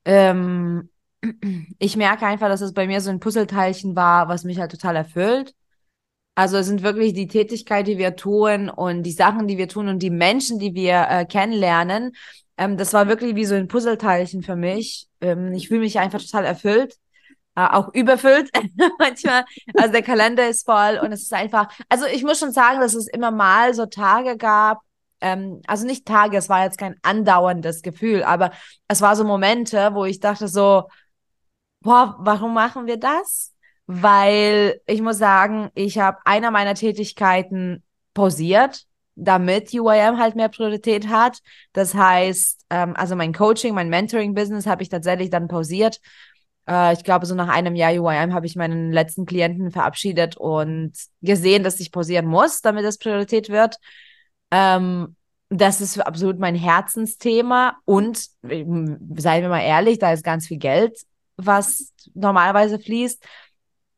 Ähm, 0.05 0.91
ich 1.79 1.97
merke 1.97 2.27
einfach, 2.27 2.47
dass 2.47 2.61
es 2.61 2.73
bei 2.73 2.85
mir 2.85 3.01
so 3.01 3.09
ein 3.09 3.19
Puzzleteilchen 3.19 3.95
war, 3.95 4.27
was 4.27 4.43
mich 4.43 4.59
halt 4.59 4.69
total 4.69 4.95
erfüllt. 4.95 5.55
Also 6.35 6.57
es 6.57 6.67
sind 6.67 6.83
wirklich 6.83 7.13
die 7.13 7.27
Tätigkeit, 7.27 7.87
die 7.87 7.97
wir 7.97 8.15
tun 8.15 8.69
und 8.69 9.01
die 9.01 9.11
Sachen, 9.11 9.47
die 9.47 9.57
wir 9.57 9.69
tun 9.69 9.87
und 9.87 10.03
die 10.03 10.11
Menschen, 10.11 10.59
die 10.59 10.75
wir 10.75 11.07
äh, 11.09 11.25
kennenlernen. 11.25 12.11
Ähm, 12.57 12.77
das 12.77 12.93
war 12.93 13.07
wirklich 13.07 13.35
wie 13.35 13.45
so 13.45 13.55
ein 13.55 13.67
Puzzleteilchen 13.67 14.43
für 14.43 14.55
mich. 14.55 15.07
Ähm, 15.21 15.53
ich 15.53 15.67
fühle 15.67 15.81
mich 15.81 15.99
einfach 15.99 16.21
total 16.21 16.45
erfüllt, 16.45 16.95
äh, 17.55 17.67
auch 17.67 17.93
überfüllt 17.93 18.49
manchmal. 18.99 19.45
Also 19.75 19.91
der 19.91 20.03
Kalender 20.03 20.47
ist 20.47 20.65
voll 20.65 20.99
und 21.01 21.11
es 21.11 21.23
ist 21.23 21.33
einfach, 21.33 21.67
also 21.89 22.05
ich 22.05 22.23
muss 22.23 22.39
schon 22.39 22.51
sagen, 22.51 22.79
dass 22.79 22.93
es 22.93 23.07
immer 23.07 23.31
mal 23.31 23.73
so 23.73 23.85
Tage 23.85 24.37
gab, 24.37 24.81
ähm, 25.21 25.61
also 25.67 25.85
nicht 25.85 26.05
Tage, 26.05 26.37
es 26.37 26.49
war 26.49 26.63
jetzt 26.63 26.77
kein 26.77 26.95
andauerndes 27.01 27.81
Gefühl, 27.81 28.23
aber 28.23 28.51
es 28.87 29.01
war 29.01 29.15
so 29.15 29.23
Momente, 29.23 29.93
wo 29.93 30.05
ich 30.05 30.19
dachte 30.19 30.47
so, 30.47 30.89
boah, 31.81 32.15
warum 32.19 32.53
machen 32.53 32.87
wir 32.87 32.97
das? 32.97 33.53
Weil 33.87 34.81
ich 34.87 35.01
muss 35.01 35.17
sagen, 35.17 35.69
ich 35.75 35.99
habe 35.99 36.17
einer 36.25 36.51
meiner 36.51 36.73
Tätigkeiten 36.75 37.83
pausiert, 38.13 38.85
damit 39.15 39.73
UIM 39.73 40.19
halt 40.19 40.35
mehr 40.35 40.49
Priorität 40.49 41.07
hat. 41.07 41.39
Das 41.73 41.93
heißt, 41.93 42.65
ähm, 42.69 42.95
also 42.95 43.15
mein 43.15 43.33
Coaching, 43.33 43.73
mein 43.73 43.89
Mentoring-Business 43.89 44.65
habe 44.67 44.83
ich 44.83 44.89
tatsächlich 44.89 45.29
dann 45.29 45.47
pausiert. 45.47 45.99
Äh, 46.67 46.93
ich 46.93 47.03
glaube, 47.03 47.25
so 47.25 47.35
nach 47.35 47.47
einem 47.47 47.75
Jahr 47.75 47.93
UIM 47.93 48.33
habe 48.33 48.45
ich 48.45 48.55
meinen 48.55 48.91
letzten 48.91 49.25
Klienten 49.25 49.71
verabschiedet 49.71 50.37
und 50.37 50.93
gesehen, 51.21 51.63
dass 51.63 51.79
ich 51.79 51.91
pausieren 51.91 52.25
muss, 52.25 52.61
damit 52.61 52.85
es 52.85 52.97
Priorität 52.97 53.49
wird. 53.49 53.77
Ähm, 54.51 55.15
das 55.49 55.79
ist 55.79 55.99
absolut 55.99 56.39
mein 56.39 56.55
Herzensthema 56.55 57.77
und 57.85 58.27
ähm, 58.49 58.97
seien 59.15 59.43
wir 59.43 59.49
mal 59.49 59.61
ehrlich, 59.61 59.99
da 59.99 60.11
ist 60.11 60.23
ganz 60.23 60.47
viel 60.47 60.57
Geld, 60.57 60.99
was 61.37 61.93
normalerweise 62.13 62.79
fließt. 62.79 63.23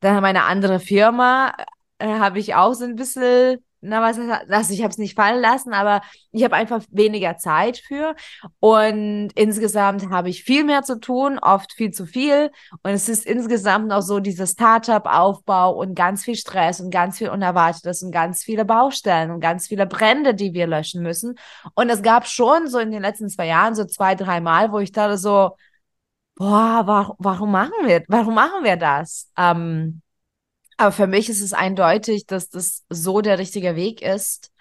Dann 0.02 0.22
meine 0.22 0.44
andere 0.44 0.80
Firma 0.80 1.54
äh, 2.00 2.08
habe 2.08 2.40
ich 2.40 2.56
auch 2.56 2.74
so 2.74 2.84
ein 2.86 2.96
bisschen 2.96 3.64
na 3.88 4.02
was 4.02 4.18
also 4.50 4.74
ich 4.74 4.82
habe 4.82 4.92
es 4.92 4.98
nicht 4.98 5.16
fallen 5.16 5.42
lassen, 5.42 5.74
aber 5.74 6.02
ich 6.32 6.44
habe 6.44 6.56
einfach 6.56 6.84
weniger 6.92 7.38
Zeit 7.38 7.78
für. 7.78 8.16
Und 8.60 9.30
insgesamt 9.36 10.10
habe 10.10 10.30
ich 10.30 10.44
viel 10.44 10.64
mehr 10.64 10.84
zu 10.84 11.00
tun, 11.00 11.40
oft 11.40 11.74
viel 11.74 11.92
zu 11.92 12.06
viel. 12.06 12.52
Und 12.84 12.92
es 12.92 13.10
ist 13.10 13.26
insgesamt 13.26 13.88
noch 13.88 14.02
so 14.02 14.20
dieser 14.20 14.48
Startup-Aufbau 14.48 15.74
und 15.74 15.96
ganz 15.96 16.24
viel 16.24 16.36
Stress 16.36 16.80
und 16.80 16.92
ganz 16.92 17.18
viel 17.18 17.30
Unerwartetes 17.30 18.04
und 18.04 18.12
ganz 18.12 18.44
viele 18.44 18.66
Baustellen 18.66 19.32
und 19.32 19.40
ganz 19.40 19.68
viele 19.68 19.86
Brände, 19.88 20.34
die 20.34 20.54
wir 20.54 20.68
löschen 20.68 21.02
müssen. 21.04 21.36
Und 21.76 21.90
es 21.90 22.02
gab 22.02 22.28
schon 22.28 22.68
so 22.68 22.80
in 22.80 22.92
den 22.92 23.02
letzten 23.02 23.30
zwei 23.30 23.48
Jahren 23.48 23.76
so 23.76 23.86
zwei, 23.86 24.16
drei 24.16 24.42
Mal, 24.42 24.72
wo 24.72 24.80
ich 24.80 24.92
dachte 24.92 25.18
so, 25.18 25.52
boah, 26.36 26.84
warum, 26.86 27.16
warum 27.20 27.52
machen 27.52 27.74
wir, 27.86 28.04
warum 28.08 28.36
machen 28.36 28.64
wir 28.64 28.78
das? 28.78 29.32
Ähm, 29.38 30.02
aber 30.78 30.92
für 30.92 31.08
mich 31.08 31.30
ist 31.30 31.42
es 31.42 31.54
eindeutig, 31.54 32.26
dass 32.28 32.50
das 32.50 32.86
so 32.90 33.22
der 33.22 33.40
richtige 33.40 33.76
Weg 33.76 34.02
ist 34.02 34.52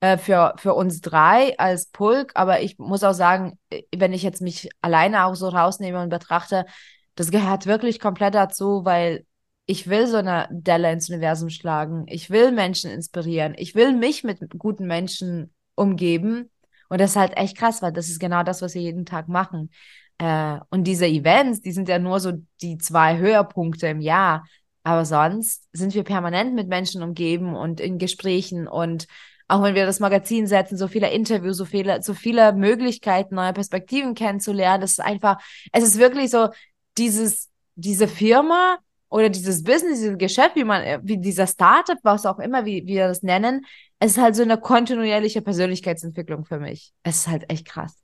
äh, 0.00 0.18
für, 0.18 0.54
für 0.58 0.74
uns 0.74 1.00
drei 1.00 1.58
als 1.58 1.86
Pulk. 1.86 2.32
Aber 2.34 2.60
ich 2.60 2.78
muss 2.78 3.02
auch 3.02 3.14
sagen, 3.14 3.58
äh, 3.70 3.82
wenn 3.96 4.12
ich 4.12 4.22
jetzt 4.22 4.42
mich 4.42 4.68
alleine 4.82 5.24
auch 5.24 5.34
so 5.34 5.48
rausnehme 5.48 6.02
und 6.02 6.10
betrachte, 6.10 6.66
das 7.14 7.30
gehört 7.30 7.66
wirklich 7.66 7.98
komplett 8.00 8.34
dazu, 8.34 8.84
weil 8.84 9.24
ich 9.64 9.88
will 9.88 10.06
so 10.06 10.18
eine 10.18 10.46
Delle 10.50 10.92
ins 10.92 11.08
Universum 11.08 11.48
schlagen. 11.50 12.04
Ich 12.08 12.30
will 12.30 12.52
Menschen 12.52 12.90
inspirieren. 12.90 13.54
Ich 13.56 13.74
will 13.74 13.92
mich 13.92 14.22
mit 14.22 14.38
guten 14.58 14.86
Menschen 14.86 15.52
umgeben. 15.74 16.50
Und 16.88 17.00
das 17.00 17.10
ist 17.10 17.16
halt 17.16 17.36
echt 17.36 17.56
krass, 17.56 17.82
weil 17.82 17.92
das 17.92 18.08
ist 18.08 18.20
genau 18.20 18.42
das, 18.44 18.62
was 18.62 18.74
wir 18.74 18.82
jeden 18.82 19.06
Tag 19.06 19.28
machen. 19.28 19.70
Äh, 20.18 20.58
und 20.70 20.84
diese 20.84 21.06
Events, 21.06 21.62
die 21.62 21.72
sind 21.72 21.88
ja 21.88 21.98
nur 21.98 22.20
so 22.20 22.32
die 22.62 22.78
zwei 22.78 23.18
Höhepunkte 23.18 23.88
im 23.88 24.00
Jahr. 24.00 24.44
Aber 24.86 25.04
sonst 25.04 25.66
sind 25.72 25.94
wir 25.94 26.04
permanent 26.04 26.54
mit 26.54 26.68
Menschen 26.68 27.02
umgeben 27.02 27.56
und 27.56 27.80
in 27.80 27.98
Gesprächen 27.98 28.68
und 28.68 29.08
auch 29.48 29.64
wenn 29.64 29.74
wir 29.74 29.84
das 29.84 29.98
Magazin 29.98 30.46
setzen, 30.46 30.78
so 30.78 30.86
viele 30.86 31.10
Interviews, 31.10 31.56
so 31.56 31.64
viele, 31.64 32.02
so 32.02 32.14
viele 32.14 32.52
Möglichkeiten, 32.52 33.34
neue 33.34 33.52
Perspektiven 33.52 34.14
kennenzulernen. 34.14 34.82
Das 34.82 34.92
ist 34.92 35.00
einfach, 35.00 35.42
es 35.72 35.82
ist 35.82 35.98
wirklich 35.98 36.30
so, 36.30 36.50
dieses, 36.98 37.50
diese 37.74 38.06
Firma 38.06 38.78
oder 39.08 39.28
dieses 39.28 39.64
Business, 39.64 39.98
dieses 39.98 40.18
Geschäft, 40.18 40.54
wie 40.54 40.62
man, 40.62 41.00
wie 41.02 41.18
dieser 41.18 41.48
Startup, 41.48 41.98
was 42.04 42.24
auch 42.24 42.38
immer, 42.38 42.64
wie, 42.64 42.82
wie 42.86 42.94
wir 42.94 43.08
das 43.08 43.24
nennen, 43.24 43.66
es 43.98 44.12
ist 44.12 44.22
halt 44.22 44.36
so 44.36 44.42
eine 44.42 44.56
kontinuierliche 44.56 45.42
Persönlichkeitsentwicklung 45.42 46.44
für 46.44 46.60
mich. 46.60 46.92
Es 47.02 47.16
ist 47.16 47.26
halt 47.26 47.50
echt 47.50 47.66
krass. 47.66 47.96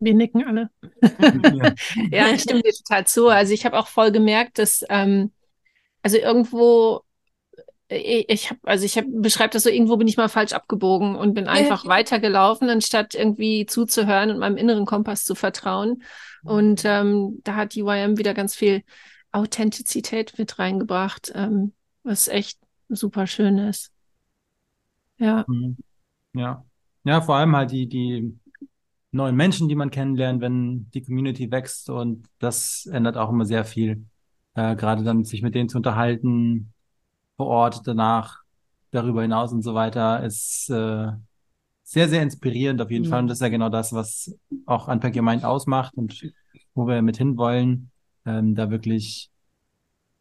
Wir 0.00 0.14
nicken 0.14 0.46
alle. 0.46 0.70
ja, 2.10 2.30
ich 2.30 2.42
stimme 2.42 2.62
dir 2.62 2.72
total 2.72 3.06
zu. 3.06 3.28
Also 3.28 3.52
ich 3.52 3.66
habe 3.66 3.78
auch 3.78 3.86
voll 3.86 4.10
gemerkt, 4.10 4.58
dass 4.58 4.82
ähm, 4.88 5.30
also 6.02 6.16
irgendwo 6.16 7.02
äh, 7.90 8.24
ich 8.28 8.50
habe 8.50 8.60
also 8.64 8.84
ich 8.84 8.96
habe 8.96 9.08
beschreibe 9.10 9.52
das 9.52 9.64
so 9.64 9.70
irgendwo 9.70 9.96
bin 9.96 10.08
ich 10.08 10.16
mal 10.16 10.28
falsch 10.28 10.52
abgebogen 10.52 11.16
und 11.16 11.34
bin 11.34 11.48
einfach 11.48 11.84
ja. 11.84 11.90
weitergelaufen 11.90 12.70
anstatt 12.70 13.14
irgendwie 13.14 13.66
zuzuhören 13.66 14.30
und 14.30 14.38
meinem 14.38 14.56
inneren 14.56 14.86
Kompass 14.86 15.24
zu 15.24 15.34
vertrauen 15.34 16.02
und 16.42 16.82
ähm, 16.84 17.40
da 17.44 17.56
hat 17.56 17.74
die 17.74 17.82
YM 17.82 18.16
wieder 18.16 18.32
ganz 18.32 18.54
viel 18.54 18.82
Authentizität 19.32 20.34
mit 20.38 20.58
reingebracht 20.58 21.32
ähm, 21.34 21.72
was 22.02 22.28
echt 22.28 22.58
super 22.88 23.26
schön 23.26 23.58
ist 23.58 23.92
ja 25.18 25.44
mhm. 25.46 25.76
ja 26.32 26.64
ja 27.04 27.20
vor 27.20 27.36
allem 27.36 27.54
halt 27.54 27.72
die 27.72 27.86
die 27.86 28.38
neuen 29.12 29.36
Menschen, 29.36 29.68
die 29.68 29.74
man 29.74 29.90
kennenlernt, 29.90 30.40
wenn 30.40 30.90
die 30.92 31.02
Community 31.02 31.50
wächst 31.50 31.90
und 31.90 32.26
das 32.38 32.86
ändert 32.86 33.16
auch 33.16 33.30
immer 33.30 33.44
sehr 33.44 33.64
viel. 33.64 34.06
Äh, 34.54 34.76
gerade 34.76 35.02
dann 35.02 35.24
sich 35.24 35.42
mit 35.42 35.54
denen 35.54 35.68
zu 35.68 35.78
unterhalten, 35.78 36.72
vor 37.36 37.46
Ort, 37.46 37.86
danach, 37.86 38.42
darüber 38.90 39.22
hinaus 39.22 39.52
und 39.52 39.62
so 39.62 39.74
weiter, 39.74 40.22
ist 40.22 40.68
äh, 40.70 41.08
sehr, 41.82 42.08
sehr 42.08 42.22
inspirierend 42.22 42.80
auf 42.82 42.90
jeden 42.90 43.06
mhm. 43.06 43.10
Fall. 43.10 43.20
Und 43.20 43.28
das 43.28 43.38
ist 43.38 43.42
ja 43.42 43.48
genau 43.48 43.68
das, 43.68 43.92
was 43.92 44.36
auch 44.66 44.88
Unpack 44.88 45.16
Your 45.16 45.22
Mind 45.22 45.44
ausmacht 45.44 45.94
und 45.96 46.32
wo 46.74 46.86
wir 46.86 47.02
mit 47.02 47.16
hinwollen, 47.16 47.90
ähm, 48.26 48.54
da 48.54 48.70
wirklich 48.70 49.30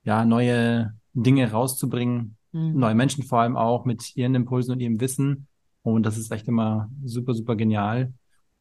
ja 0.04 0.26
neue 0.26 0.94
Dinge 1.14 1.52
rauszubringen, 1.52 2.38
mhm. 2.52 2.80
neue 2.80 2.96
Menschen 2.96 3.24
vor 3.24 3.42
allem 3.42 3.58
auch 3.58 3.86
mit 3.86 4.16
ihren 4.16 4.34
Impulsen 4.34 4.72
und 4.72 4.80
ihrem 4.80 5.00
Wissen. 5.00 5.48
Und 5.84 6.06
das 6.06 6.18
ist 6.18 6.32
echt 6.32 6.48
immer 6.48 6.90
super, 7.04 7.34
super 7.34 7.56
genial. 7.56 8.14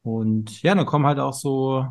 Und 0.03 0.61
ja, 0.61 0.75
dann 0.75 0.85
kommen 0.85 1.05
halt 1.05 1.19
auch 1.19 1.33
so 1.33 1.85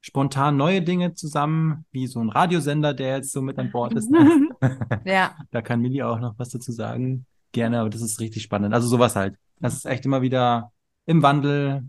spontan 0.00 0.56
neue 0.56 0.82
Dinge 0.82 1.14
zusammen, 1.14 1.84
wie 1.90 2.06
so 2.06 2.20
ein 2.20 2.30
Radiosender, 2.30 2.94
der 2.94 3.16
jetzt 3.16 3.32
so 3.32 3.42
mit 3.42 3.58
an 3.58 3.70
Bord 3.70 3.94
ist. 3.94 4.10
ja. 5.04 5.36
Da 5.50 5.62
kann 5.62 5.80
Millie 5.80 6.06
auch 6.06 6.20
noch 6.20 6.38
was 6.38 6.50
dazu 6.50 6.72
sagen. 6.72 7.26
Gerne, 7.52 7.80
aber 7.80 7.90
das 7.90 8.02
ist 8.02 8.20
richtig 8.20 8.42
spannend. 8.42 8.74
Also 8.74 8.88
sowas 8.88 9.16
halt. 9.16 9.36
Das 9.60 9.74
ist 9.74 9.86
echt 9.86 10.04
immer 10.04 10.22
wieder 10.22 10.72
im 11.06 11.22
Wandel. 11.22 11.88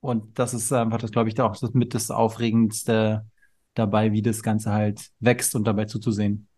Und 0.00 0.38
das 0.38 0.54
ist 0.54 0.72
einfach, 0.72 0.98
das 0.98 1.10
glaube 1.10 1.28
ich, 1.28 1.40
auch 1.40 1.56
das 1.56 1.74
mit 1.74 1.94
das 1.94 2.10
Aufregendste 2.10 3.26
dabei, 3.74 4.12
wie 4.12 4.22
das 4.22 4.42
Ganze 4.42 4.72
halt 4.72 5.08
wächst 5.20 5.54
und 5.54 5.64
dabei 5.64 5.86
zuzusehen. 5.86 6.48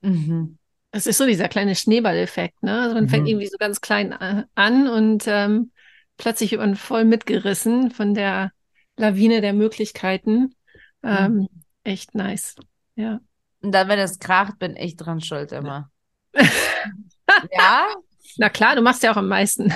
Mhm. 0.00 0.58
Es 0.90 1.06
ist 1.06 1.18
so 1.18 1.26
dieser 1.26 1.48
kleine 1.48 1.74
Schneeballeffekt, 1.74 2.62
ne? 2.62 2.80
Also 2.80 2.94
man 2.94 3.04
mhm. 3.04 3.08
fängt 3.08 3.28
irgendwie 3.28 3.46
so 3.46 3.58
ganz 3.58 3.80
klein 3.80 4.12
äh, 4.12 4.44
an 4.54 4.88
und 4.88 5.24
ähm, 5.26 5.70
plötzlich 6.18 6.56
man 6.56 6.76
voll 6.76 7.04
mitgerissen 7.04 7.90
von 7.90 8.12
der 8.12 8.52
Lawine 8.96 9.40
der 9.40 9.54
Möglichkeiten. 9.54 10.54
Ähm, 11.02 11.32
mhm. 11.32 11.48
Echt 11.84 12.14
nice. 12.14 12.56
Ja. 12.96 13.20
Und 13.62 13.72
dann, 13.72 13.88
wenn 13.88 13.98
es 13.98 14.18
kracht, 14.18 14.58
bin 14.58 14.76
ich 14.76 14.96
dran 14.96 15.20
schuld 15.20 15.52
immer. 15.52 15.90
ja? 16.34 17.86
Na 18.36 18.50
klar, 18.50 18.76
du 18.76 18.82
machst 18.82 19.02
ja 19.02 19.12
auch 19.12 19.16
am 19.16 19.28
meisten. 19.28 19.72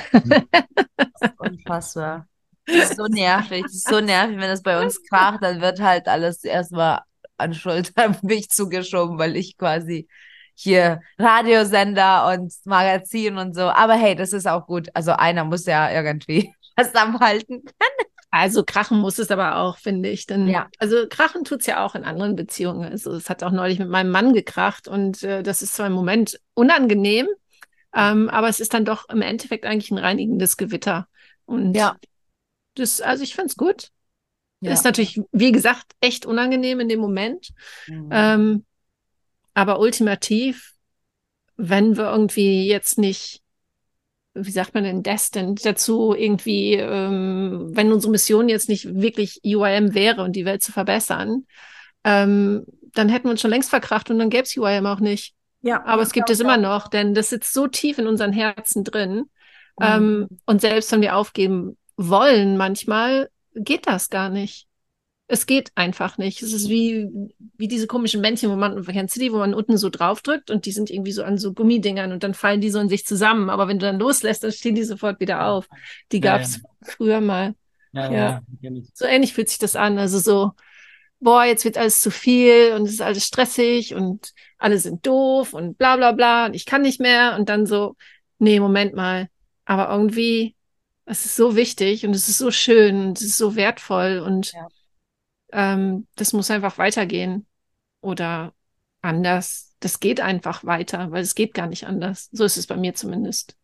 unfassbar. 1.38 2.28
Das 2.66 2.90
ist 2.90 2.96
so 2.96 3.06
nervig. 3.06 3.62
Das 3.62 3.74
ist 3.74 3.88
so 3.88 4.00
nervig, 4.00 4.36
wenn 4.36 4.50
es 4.50 4.62
bei 4.62 4.80
uns 4.80 5.02
kracht, 5.08 5.42
dann 5.42 5.60
wird 5.60 5.80
halt 5.80 6.06
alles 6.06 6.44
erstmal 6.44 7.00
an 7.38 7.54
Schuld 7.54 7.92
auf 7.96 8.22
mich 8.22 8.50
zugeschoben, 8.50 9.18
weil 9.18 9.36
ich 9.36 9.56
quasi 9.56 10.08
hier 10.54 11.00
Radiosender 11.18 12.28
und 12.32 12.52
Magazin 12.64 13.38
und 13.38 13.54
so. 13.54 13.62
Aber 13.62 13.94
hey, 13.94 14.14
das 14.14 14.32
ist 14.32 14.46
auch 14.46 14.66
gut. 14.66 14.88
Also 14.94 15.12
einer 15.12 15.44
muss 15.44 15.66
ja 15.66 15.90
irgendwie 15.90 16.52
was 16.76 16.94
am 16.94 17.18
halten 17.20 17.62
können. 17.64 18.12
Also 18.30 18.64
krachen 18.64 18.98
muss 18.98 19.18
es 19.18 19.30
aber 19.30 19.56
auch, 19.56 19.76
finde 19.76 20.08
ich. 20.08 20.26
Denn, 20.26 20.48
ja. 20.48 20.68
Also 20.78 21.06
krachen 21.08 21.44
tut 21.44 21.60
es 21.60 21.66
ja 21.66 21.84
auch 21.84 21.94
in 21.94 22.04
anderen 22.04 22.34
Beziehungen. 22.34 22.90
Also 22.90 23.12
es 23.12 23.28
hat 23.28 23.42
auch 23.42 23.50
neulich 23.50 23.78
mit 23.78 23.90
meinem 23.90 24.10
Mann 24.10 24.32
gekracht 24.32 24.88
und 24.88 25.22
äh, 25.22 25.42
das 25.42 25.60
ist 25.60 25.74
zwar 25.74 25.86
im 25.88 25.92
Moment 25.92 26.40
unangenehm, 26.54 27.28
ähm, 27.94 28.30
aber 28.30 28.48
es 28.48 28.58
ist 28.58 28.72
dann 28.72 28.86
doch 28.86 29.06
im 29.10 29.20
Endeffekt 29.20 29.66
eigentlich 29.66 29.90
ein 29.90 29.98
reinigendes 29.98 30.56
Gewitter. 30.56 31.08
Und 31.44 31.74
ja. 31.74 31.96
das, 32.74 33.02
also 33.02 33.22
ich 33.22 33.34
finde 33.34 33.48
es 33.48 33.56
gut. 33.56 33.90
Ja. 34.60 34.72
Ist 34.72 34.84
natürlich, 34.84 35.20
wie 35.32 35.52
gesagt, 35.52 35.92
echt 36.00 36.24
unangenehm 36.24 36.80
in 36.80 36.88
dem 36.88 37.00
Moment. 37.00 37.50
Mhm. 37.86 38.08
Ähm, 38.12 38.64
aber 39.54 39.80
ultimativ, 39.80 40.72
wenn 41.56 41.96
wir 41.96 42.10
irgendwie 42.10 42.66
jetzt 42.66 42.98
nicht, 42.98 43.42
wie 44.34 44.50
sagt 44.50 44.74
man 44.74 44.84
denn, 44.84 45.02
destined 45.02 45.64
dazu 45.64 46.14
irgendwie, 46.14 46.74
ähm, 46.74 47.70
wenn 47.72 47.92
unsere 47.92 48.10
Mission 48.10 48.48
jetzt 48.48 48.68
nicht 48.68 48.94
wirklich 48.94 49.40
UIM 49.44 49.94
wäre 49.94 50.22
und 50.22 50.34
die 50.34 50.44
Welt 50.44 50.62
zu 50.62 50.72
verbessern, 50.72 51.46
ähm, 52.04 52.64
dann 52.94 53.08
hätten 53.08 53.24
wir 53.24 53.32
uns 53.32 53.40
schon 53.40 53.50
längst 53.50 53.70
verkracht 53.70 54.10
und 54.10 54.18
dann 54.18 54.30
gäbe 54.30 54.44
es 54.44 54.56
UIM 54.56 54.86
auch 54.86 55.00
nicht. 55.00 55.34
Ja, 55.60 55.84
aber 55.84 56.02
es 56.02 56.12
gibt 56.12 56.28
es 56.30 56.40
immer 56.40 56.56
noch, 56.56 56.88
denn 56.88 57.14
das 57.14 57.30
sitzt 57.30 57.52
so 57.52 57.68
tief 57.68 57.98
in 57.98 58.08
unseren 58.08 58.32
Herzen 58.32 58.82
drin. 58.84 59.30
Mhm. 59.78 59.86
Ähm, 59.86 60.28
und 60.46 60.60
selbst 60.60 60.90
wenn 60.90 61.02
wir 61.02 61.16
aufgeben 61.16 61.76
wollen, 61.96 62.56
manchmal 62.56 63.28
geht 63.54 63.86
das 63.86 64.10
gar 64.10 64.28
nicht 64.28 64.66
es 65.32 65.46
geht 65.46 65.72
einfach 65.76 66.18
nicht. 66.18 66.42
Es 66.42 66.52
ist 66.52 66.68
wie, 66.68 67.08
wie 67.56 67.66
diese 67.66 67.86
komischen 67.86 68.20
Männchen, 68.20 68.50
wo 68.50 68.56
man, 68.56 68.84
kennst 68.84 69.16
du 69.16 69.20
die, 69.20 69.32
wo 69.32 69.38
man 69.38 69.54
unten 69.54 69.78
so 69.78 69.88
draufdrückt 69.88 70.50
und 70.50 70.66
die 70.66 70.72
sind 70.72 70.90
irgendwie 70.90 71.12
so 71.12 71.24
an 71.24 71.38
so 71.38 71.54
Gummidingern 71.54 72.12
und 72.12 72.22
dann 72.22 72.34
fallen 72.34 72.60
die 72.60 72.68
so 72.68 72.78
in 72.78 72.90
sich 72.90 73.06
zusammen. 73.06 73.48
Aber 73.48 73.66
wenn 73.66 73.78
du 73.78 73.86
dann 73.86 73.98
loslässt, 73.98 74.44
dann 74.44 74.52
stehen 74.52 74.74
die 74.74 74.84
sofort 74.84 75.20
wieder 75.20 75.46
auf. 75.46 75.70
Die 76.12 76.20
gab 76.20 76.42
es 76.42 76.56
ja, 76.56 76.62
ja. 76.62 76.86
früher 76.86 77.20
mal. 77.22 77.54
Ja, 77.92 78.12
ja. 78.12 78.42
So 78.92 79.06
ähnlich 79.06 79.32
fühlt 79.32 79.48
sich 79.48 79.58
das 79.58 79.74
an. 79.74 79.98
Also 79.98 80.18
so, 80.18 80.52
boah, 81.18 81.44
jetzt 81.44 81.64
wird 81.64 81.78
alles 81.78 82.00
zu 82.00 82.10
viel 82.10 82.74
und 82.74 82.82
es 82.82 82.92
ist 82.92 83.02
alles 83.02 83.24
stressig 83.24 83.94
und 83.94 84.34
alle 84.58 84.78
sind 84.78 85.06
doof 85.06 85.54
und 85.54 85.78
bla 85.78 85.96
bla 85.96 86.12
bla 86.12 86.44
und 86.44 86.54
ich 86.54 86.66
kann 86.66 86.82
nicht 86.82 87.00
mehr. 87.00 87.36
Und 87.38 87.48
dann 87.48 87.64
so, 87.64 87.96
nee, 88.38 88.60
Moment 88.60 88.92
mal. 88.94 89.28
Aber 89.64 89.90
irgendwie, 89.90 90.56
es 91.06 91.24
ist 91.24 91.36
so 91.36 91.56
wichtig 91.56 92.04
und 92.04 92.14
es 92.14 92.28
ist 92.28 92.36
so 92.36 92.50
schön 92.50 93.06
und 93.06 93.18
es 93.18 93.24
ist 93.24 93.38
so 93.38 93.56
wertvoll 93.56 94.18
und 94.18 94.52
ja 94.52 94.68
ähm, 95.52 96.06
das 96.16 96.32
muss 96.32 96.50
einfach 96.50 96.78
weitergehen 96.78 97.46
oder 98.00 98.54
anders. 99.02 99.74
Das 99.80 100.00
geht 100.00 100.20
einfach 100.20 100.64
weiter, 100.64 101.10
weil 101.12 101.22
es 101.22 101.34
geht 101.34 101.54
gar 101.54 101.66
nicht 101.68 101.86
anders. 101.86 102.28
So 102.32 102.44
ist 102.44 102.56
es 102.56 102.66
bei 102.66 102.76
mir 102.76 102.94
zumindest. 102.94 103.56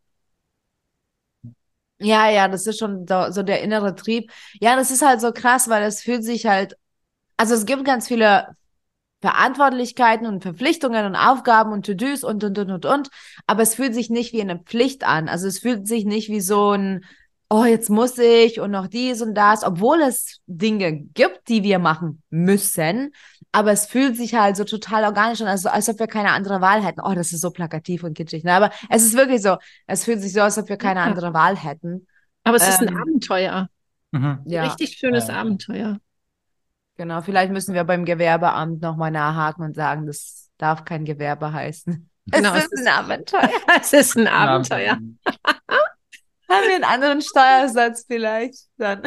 Ja, 2.01 2.29
ja, 2.31 2.47
das 2.49 2.67
ist 2.67 2.79
schon 2.79 3.07
so, 3.09 3.31
so 3.33 3.43
der 3.43 3.61
innere 3.63 3.95
Trieb. 3.97 4.31
Ja, 4.61 4.77
das 4.77 4.91
ist 4.91 5.03
halt 5.03 5.21
so 5.21 5.33
krass, 5.33 5.69
weil 5.69 5.83
es 5.83 6.03
fühlt 6.03 6.23
sich 6.25 6.47
halt, 6.47 6.77
also 7.37 7.55
es 7.55 7.67
gibt 7.67 7.85
ganz 7.85 8.09
viele 8.09 8.57
Verantwortlichkeiten 9.23 10.27
und 10.27 10.43
Verpflichtungen 10.43 11.07
und 11.07 11.17
Aufgaben 11.17 11.73
und 11.73 11.87
To-Dos 11.87 12.25
und, 12.25 12.45
und, 12.45 12.59
und, 12.59 12.71
und, 12.73 12.87
und. 12.87 13.11
Aber 13.47 13.63
es 13.63 13.75
fühlt 13.77 13.95
sich 13.95 14.11
nicht 14.11 14.33
wie 14.33 14.43
eine 14.43 14.59
Pflicht 14.61 15.05
an. 15.05 15.29
Also 15.29 15.49
es 15.49 15.61
fühlt 15.61 15.89
sich 15.89 16.05
nicht 16.07 16.29
wie 16.31 16.41
so 16.43 16.73
ein, 16.73 17.05
oh, 17.51 17.65
jetzt 17.65 17.89
muss 17.91 18.19
ich 18.19 18.61
und 18.61 18.71
noch 18.71 18.87
dies 18.89 19.23
und 19.23 19.35
das, 19.35 19.65
obwohl 19.65 20.01
es 20.03 20.41
Dinge 20.47 20.93
gibt, 21.15 21.49
die 21.49 21.63
wir 21.63 21.79
machen 21.79 22.23
müssen. 22.31 23.13
Aber 23.53 23.73
es 23.73 23.87
fühlt 23.87 24.17
sich 24.17 24.35
halt 24.35 24.57
so 24.57 24.65
total 24.65 25.05
organisch 25.05 25.41
an, 25.41 25.47
also 25.49 25.69
als 25.71 25.89
ob 25.89 25.99
wir 25.99 26.07
keine 26.07 26.33
andere 26.33 26.61
Wahl 26.61 26.85
hätten. 26.85 27.01
Oh, 27.01 27.15
das 27.15 27.33
ist 27.33 27.41
so 27.41 27.51
plakativ 27.51 28.05
und 28.05 28.15
kitschig. 28.15 28.45
Ne? 28.45 28.53
Aber 28.53 28.71
es 28.91 29.03
ist 29.05 29.17
wirklich 29.17 29.41
so. 29.43 29.57
Es 29.87 30.05
fühlt 30.05 30.21
sich 30.21 30.33
so, 30.35 30.43
als 30.43 30.59
ob 30.59 30.69
wir 30.69 30.77
keine 30.77 31.01
Ja. 31.01 31.07
andere 31.07 31.33
Wahl 31.33 31.57
hätten. 31.57 32.07
Aber 32.45 32.57
es 32.57 32.69
ist 32.69 32.81
ein 32.83 32.89
Ähm, 32.89 32.97
Abenteuer. 32.99 33.69
Mhm. 34.11 34.41
Ja, 34.47 34.65
Richtig 34.65 34.97
schönes 34.99 35.29
Ja. 35.29 35.35
Abenteuer. 35.41 35.99
genau. 36.97 37.21
Vielleicht 37.23 37.53
müssen 37.53 37.75
wir 37.75 37.85
beim 37.85 38.05
Gewerbeamt 38.05 38.83
nochmal 38.83 39.11
nachhaken 39.11 39.65
und 39.65 39.75
sagen, 39.75 40.07
das 40.07 40.51
darf 40.59 40.85
kein 40.85 41.05
Gewerbe 41.05 41.53
heißen. 41.53 42.11
Genau, 42.27 42.51
es 42.53 42.59
es 42.59 42.65
ist 42.65 42.73
ist- 42.81 42.87
ein 42.87 42.93
Abenteuer. 42.95 43.51
Es 43.81 43.93
ist 43.95 44.17
ein 44.19 44.27
Abenteuer. 44.29 44.99
Haben 46.51 46.67
wir 46.69 46.75
einen 46.75 46.85
anderen 46.85 47.23
Steuersatz 47.23 48.05
vielleicht 48.07 48.57
dann? 48.79 49.03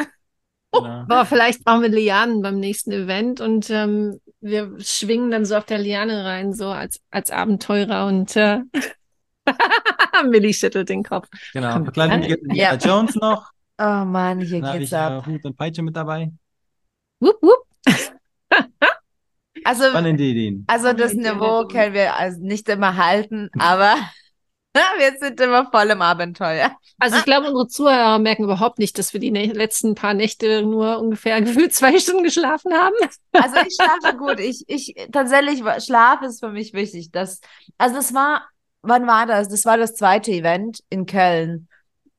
Genau. 0.74 1.04
Boah, 1.06 1.26
vielleicht 1.26 1.64
brauchen 1.64 1.82
wir 1.82 1.88
Lianen 1.90 2.40
beim 2.40 2.58
nächsten 2.58 2.92
Event 2.92 3.40
und 3.40 3.68
ähm, 3.68 4.20
wir 4.40 4.74
schwingen 4.80 5.30
dann 5.30 5.44
so 5.44 5.56
auf 5.56 5.66
der 5.66 5.78
Liane 5.78 6.24
rein, 6.24 6.54
so 6.54 6.68
als, 6.68 7.00
als 7.10 7.30
Abenteurer 7.30 8.06
und 8.06 8.34
äh, 8.36 8.60
Millie 10.30 10.54
schüttelt 10.54 10.88
den 10.88 11.02
Kopf. 11.02 11.28
Genau. 11.52 11.82
Verkleidung 11.84 12.22
Ja. 12.22 12.28
geht 12.28 12.42
Indiana 12.42 12.76
Jones 12.76 13.14
noch. 13.16 13.50
Oh 13.78 14.04
Mann, 14.04 14.40
hier 14.40 14.60
Dann 14.60 14.78
geht's 14.78 14.92
ich 14.92 14.96
ab. 14.98 15.26
äh, 15.26 15.30
Hut 15.32 15.44
und 15.44 15.56
Peitsche 15.56 15.82
mit 15.82 15.96
dabei. 15.96 16.30
Wupp, 17.20 17.42
wupp. 17.42 17.66
Also, 19.64 19.84
Spannende 19.90 20.24
Ideen. 20.24 20.64
also 20.68 20.92
das 20.92 21.14
Niveau 21.14 21.66
können 21.68 21.94
wir 21.94 22.16
also 22.16 22.40
nicht 22.40 22.68
immer 22.68 22.96
halten, 22.96 23.48
aber 23.58 23.94
wir 24.98 25.18
sind 25.18 25.40
immer 25.40 25.70
voll 25.70 25.90
im 25.90 26.00
Abenteuer. 26.00 26.72
Also 26.98 27.16
ich 27.16 27.24
glaube, 27.24 27.48
unsere 27.48 27.68
Zuhörer 27.68 28.18
merken 28.18 28.44
überhaupt 28.44 28.78
nicht, 28.78 28.98
dass 28.98 29.12
wir 29.12 29.20
die 29.20 29.30
letzten 29.30 29.94
paar 29.94 30.14
Nächte 30.14 30.62
nur 30.62 30.98
ungefähr 30.98 31.40
gefühlt 31.42 31.74
zwei 31.74 31.98
Stunden 31.98 32.22
geschlafen 32.22 32.72
haben. 32.72 32.94
Also 33.32 33.56
ich 33.66 33.74
schlafe 33.74 34.16
gut. 34.16 34.40
Ich, 34.40 34.64
ich 34.68 34.94
tatsächlich 35.12 35.62
Schlaf 35.84 36.22
ist 36.22 36.40
für 36.40 36.50
mich 36.50 36.72
wichtig. 36.72 37.10
Das, 37.10 37.40
also 37.76 37.96
das 37.96 38.14
war, 38.14 38.48
wann 38.82 39.06
war 39.06 39.26
das? 39.26 39.48
Das 39.48 39.64
war 39.66 39.76
das 39.76 39.94
zweite 39.94 40.30
Event 40.30 40.80
in 40.88 41.06
Köln. 41.06 41.68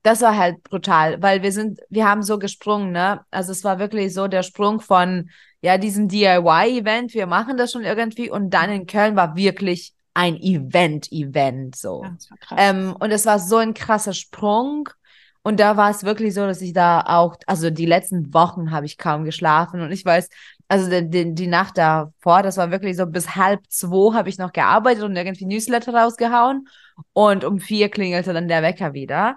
Das 0.02 0.20
war 0.20 0.36
halt 0.36 0.62
brutal, 0.64 1.22
weil 1.22 1.42
wir 1.42 1.50
sind, 1.50 1.80
wir 1.88 2.06
haben 2.06 2.22
so 2.22 2.38
gesprungen, 2.38 2.92
ne? 2.92 3.24
Also 3.30 3.52
es 3.52 3.64
war 3.64 3.78
wirklich 3.78 4.12
so 4.12 4.28
der 4.28 4.42
Sprung 4.42 4.80
von 4.80 5.30
ja 5.62 5.78
diesem 5.78 6.08
DIY-Event, 6.08 7.14
wir 7.14 7.26
machen 7.26 7.56
das 7.56 7.72
schon 7.72 7.84
irgendwie 7.84 8.30
und 8.30 8.50
dann 8.50 8.70
in 8.70 8.86
Köln 8.86 9.16
war 9.16 9.34
wirklich 9.34 9.93
ein 10.14 10.36
Event-Event 10.36 11.76
so. 11.76 12.04
das 12.14 12.30
war 12.30 12.38
krass. 12.38 12.58
Ähm, 12.60 12.96
und 12.98 13.10
es 13.10 13.26
war 13.26 13.38
so 13.38 13.56
ein 13.56 13.74
krasser 13.74 14.12
Sprung. 14.12 14.88
Und 15.42 15.60
da 15.60 15.76
war 15.76 15.90
es 15.90 16.04
wirklich 16.04 16.32
so, 16.32 16.46
dass 16.46 16.62
ich 16.62 16.72
da 16.72 17.02
auch, 17.02 17.36
also 17.46 17.68
die 17.68 17.84
letzten 17.84 18.32
Wochen 18.32 18.70
habe 18.70 18.86
ich 18.86 18.96
kaum 18.96 19.24
geschlafen. 19.24 19.82
Und 19.82 19.92
ich 19.92 20.04
weiß, 20.04 20.30
also 20.68 20.88
die, 20.88 21.10
die, 21.10 21.34
die 21.34 21.46
Nacht 21.46 21.76
davor, 21.76 22.42
das 22.42 22.56
war 22.56 22.70
wirklich 22.70 22.96
so 22.96 23.06
bis 23.06 23.36
halb 23.36 23.60
zwei 23.68 24.14
habe 24.14 24.30
ich 24.30 24.38
noch 24.38 24.52
gearbeitet 24.52 25.04
und 25.04 25.14
irgendwie 25.16 25.44
Newsletter 25.44 25.92
rausgehauen. 25.94 26.66
Und 27.12 27.44
um 27.44 27.58
vier 27.58 27.90
klingelte 27.90 28.32
dann 28.32 28.48
der 28.48 28.62
Wecker 28.62 28.94
wieder. 28.94 29.36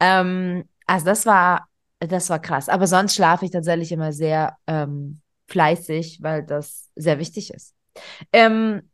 Ähm, 0.00 0.64
also 0.86 1.04
das 1.04 1.26
war, 1.26 1.68
das 1.98 2.30
war 2.30 2.38
krass. 2.38 2.68
Aber 2.68 2.86
sonst 2.86 3.14
schlafe 3.14 3.44
ich 3.44 3.50
tatsächlich 3.50 3.92
immer 3.92 4.12
sehr 4.12 4.56
ähm, 4.66 5.20
fleißig, 5.48 6.20
weil 6.22 6.44
das 6.44 6.88
sehr 6.96 7.18
wichtig 7.18 7.52
ist. 7.52 7.74
Ähm, 8.32 8.88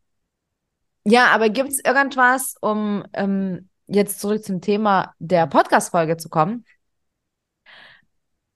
ja, 1.09 1.27
aber 1.29 1.49
gibt 1.49 1.71
es 1.71 1.79
irgendwas, 1.85 2.55
um 2.61 3.05
ähm, 3.15 3.69
jetzt 3.87 4.21
zurück 4.21 4.45
zum 4.45 4.61
Thema 4.61 5.15
der 5.19 5.47
Podcast-Folge 5.47 6.17
zu 6.17 6.29
kommen? 6.29 6.65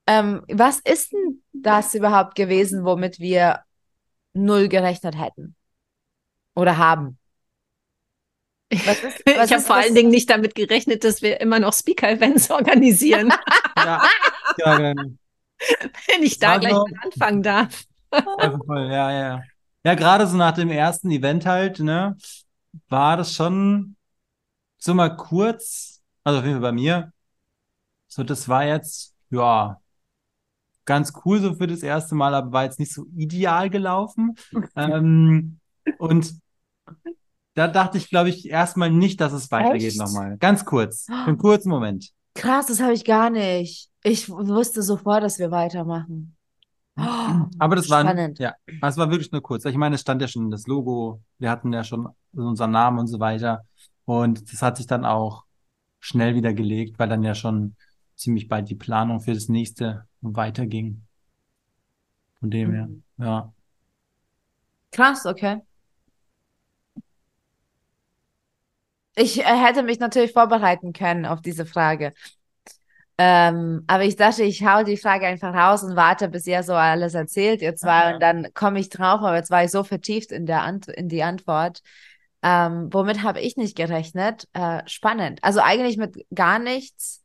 Ähm, 0.06 0.42
was 0.48 0.80
ist 0.80 1.12
denn 1.12 1.42
das 1.52 1.94
überhaupt 1.94 2.34
gewesen, 2.34 2.84
womit 2.84 3.20
wir 3.20 3.60
null 4.34 4.68
gerechnet 4.68 5.18
hätten? 5.18 5.54
Oder 6.54 6.76
haben? 6.76 7.18
Was 8.72 9.02
ist, 9.04 9.22
was 9.36 9.50
ich 9.50 9.52
habe 9.56 9.62
vor 9.62 9.76
das- 9.76 9.84
allen 9.86 9.94
Dingen 9.94 10.10
nicht 10.10 10.28
damit 10.28 10.54
gerechnet, 10.54 11.04
dass 11.04 11.22
wir 11.22 11.40
immer 11.40 11.60
noch 11.60 11.72
Speaker-Events 11.72 12.50
organisieren, 12.50 13.32
Ja, 13.76 14.02
ja, 14.58 14.76
genau. 14.76 15.02
wenn 16.08 16.22
ich 16.22 16.38
da 16.38 16.52
Also- 16.54 16.60
gleich 16.60 16.72
mal 16.72 17.00
anfangen 17.04 17.42
darf. 17.42 17.84
Also 18.10 18.58
voll, 18.66 18.88
ja, 18.90 19.10
ja, 19.10 19.18
ja. 19.36 19.42
Ja, 19.84 19.94
gerade 19.94 20.26
so 20.26 20.36
nach 20.36 20.52
dem 20.52 20.70
ersten 20.70 21.10
Event 21.10 21.44
halt, 21.44 21.80
ne, 21.80 22.16
war 22.88 23.16
das 23.16 23.34
schon 23.34 23.96
so 24.78 24.94
mal 24.94 25.16
kurz, 25.16 26.02
also 26.24 26.38
auf 26.38 26.44
jeden 26.44 26.56
Fall 26.56 26.70
bei 26.70 26.72
mir, 26.72 27.12
so 28.08 28.22
das 28.22 28.48
war 28.48 28.64
jetzt, 28.64 29.14
ja, 29.30 29.80
ganz 30.84 31.12
cool 31.24 31.40
so 31.40 31.54
für 31.54 31.66
das 31.66 31.82
erste 31.82 32.14
Mal, 32.14 32.34
aber 32.34 32.52
war 32.52 32.64
jetzt 32.64 32.78
nicht 32.78 32.92
so 32.92 33.06
ideal 33.16 33.70
gelaufen. 33.70 34.36
Ähm, 34.76 35.58
und 35.98 36.34
da 37.54 37.68
dachte 37.68 37.98
ich, 37.98 38.08
glaube 38.08 38.30
ich, 38.30 38.48
erstmal 38.48 38.90
nicht, 38.90 39.20
dass 39.20 39.32
es 39.32 39.50
weitergeht 39.50 39.88
Echt? 39.88 39.98
nochmal. 39.98 40.38
Ganz 40.38 40.64
kurz, 40.64 41.06
für 41.06 41.12
einen 41.12 41.38
kurzen 41.38 41.68
Moment. 41.68 42.10
Krass, 42.34 42.66
das 42.66 42.80
habe 42.80 42.94
ich 42.94 43.04
gar 43.04 43.30
nicht. 43.30 43.90
Ich 44.02 44.28
wusste 44.28 44.82
sofort, 44.82 45.22
dass 45.22 45.38
wir 45.38 45.50
weitermachen. 45.50 46.36
Oh, 46.96 47.02
Aber 47.58 47.76
das 47.76 47.88
war, 47.88 48.02
spannend. 48.02 48.38
ja, 48.38 48.54
das 48.80 48.96
war 48.98 49.10
wirklich 49.10 49.32
nur 49.32 49.42
kurz. 49.42 49.64
Ich 49.64 49.76
meine, 49.76 49.94
es 49.94 50.02
stand 50.02 50.20
ja 50.20 50.28
schon 50.28 50.50
das 50.50 50.66
Logo, 50.66 51.22
wir 51.38 51.50
hatten 51.50 51.72
ja 51.72 51.84
schon 51.84 52.08
unseren 52.34 52.70
Namen 52.70 52.98
und 52.98 53.06
so 53.06 53.18
weiter. 53.18 53.64
Und 54.04 54.52
das 54.52 54.62
hat 54.62 54.76
sich 54.76 54.86
dann 54.86 55.04
auch 55.04 55.44
schnell 56.00 56.34
wieder 56.34 56.52
gelegt, 56.52 56.98
weil 56.98 57.08
dann 57.08 57.22
ja 57.22 57.34
schon 57.34 57.76
ziemlich 58.16 58.48
bald 58.48 58.68
die 58.68 58.74
Planung 58.74 59.20
für 59.20 59.32
das 59.34 59.48
nächste 59.48 60.06
weiterging. 60.20 61.06
Von 62.40 62.50
dem 62.50 62.72
her, 62.72 62.86
Mhm. 62.86 63.02
ja. 63.18 63.52
Krass, 64.90 65.26
okay. 65.26 65.62
Ich 69.14 69.40
äh, 69.40 69.44
hätte 69.44 69.82
mich 69.82 69.98
natürlich 69.98 70.32
vorbereiten 70.32 70.92
können 70.92 71.26
auf 71.26 71.40
diese 71.42 71.66
Frage. 71.66 72.14
Ähm, 73.18 73.84
aber 73.86 74.04
ich 74.04 74.16
dachte, 74.16 74.42
ich 74.42 74.64
hau 74.64 74.82
die 74.82 74.96
Frage 74.96 75.26
einfach 75.26 75.54
raus 75.54 75.82
und 75.82 75.96
warte, 75.96 76.28
bis 76.28 76.46
ihr 76.46 76.62
so 76.62 76.74
alles 76.74 77.14
erzählt, 77.14 77.60
ihr 77.62 77.76
zwei, 77.76 78.08
Ja. 78.08 78.14
und 78.14 78.20
dann 78.20 78.48
komme 78.54 78.80
ich 78.80 78.88
drauf, 78.88 79.20
aber 79.20 79.36
jetzt 79.36 79.50
war 79.50 79.62
ich 79.64 79.70
so 79.70 79.84
vertieft 79.84 80.32
in 80.32 80.46
der 80.46 80.62
Ant 80.62 80.88
in 80.88 81.08
die 81.08 81.22
Antwort. 81.22 81.82
Ähm, 82.42 82.88
womit 82.90 83.22
habe 83.22 83.40
ich 83.40 83.56
nicht 83.56 83.76
gerechnet? 83.76 84.48
Äh, 84.52 84.82
spannend. 84.86 85.38
Also 85.42 85.60
eigentlich 85.60 85.96
mit 85.98 86.26
gar 86.34 86.58
nichts. 86.58 87.22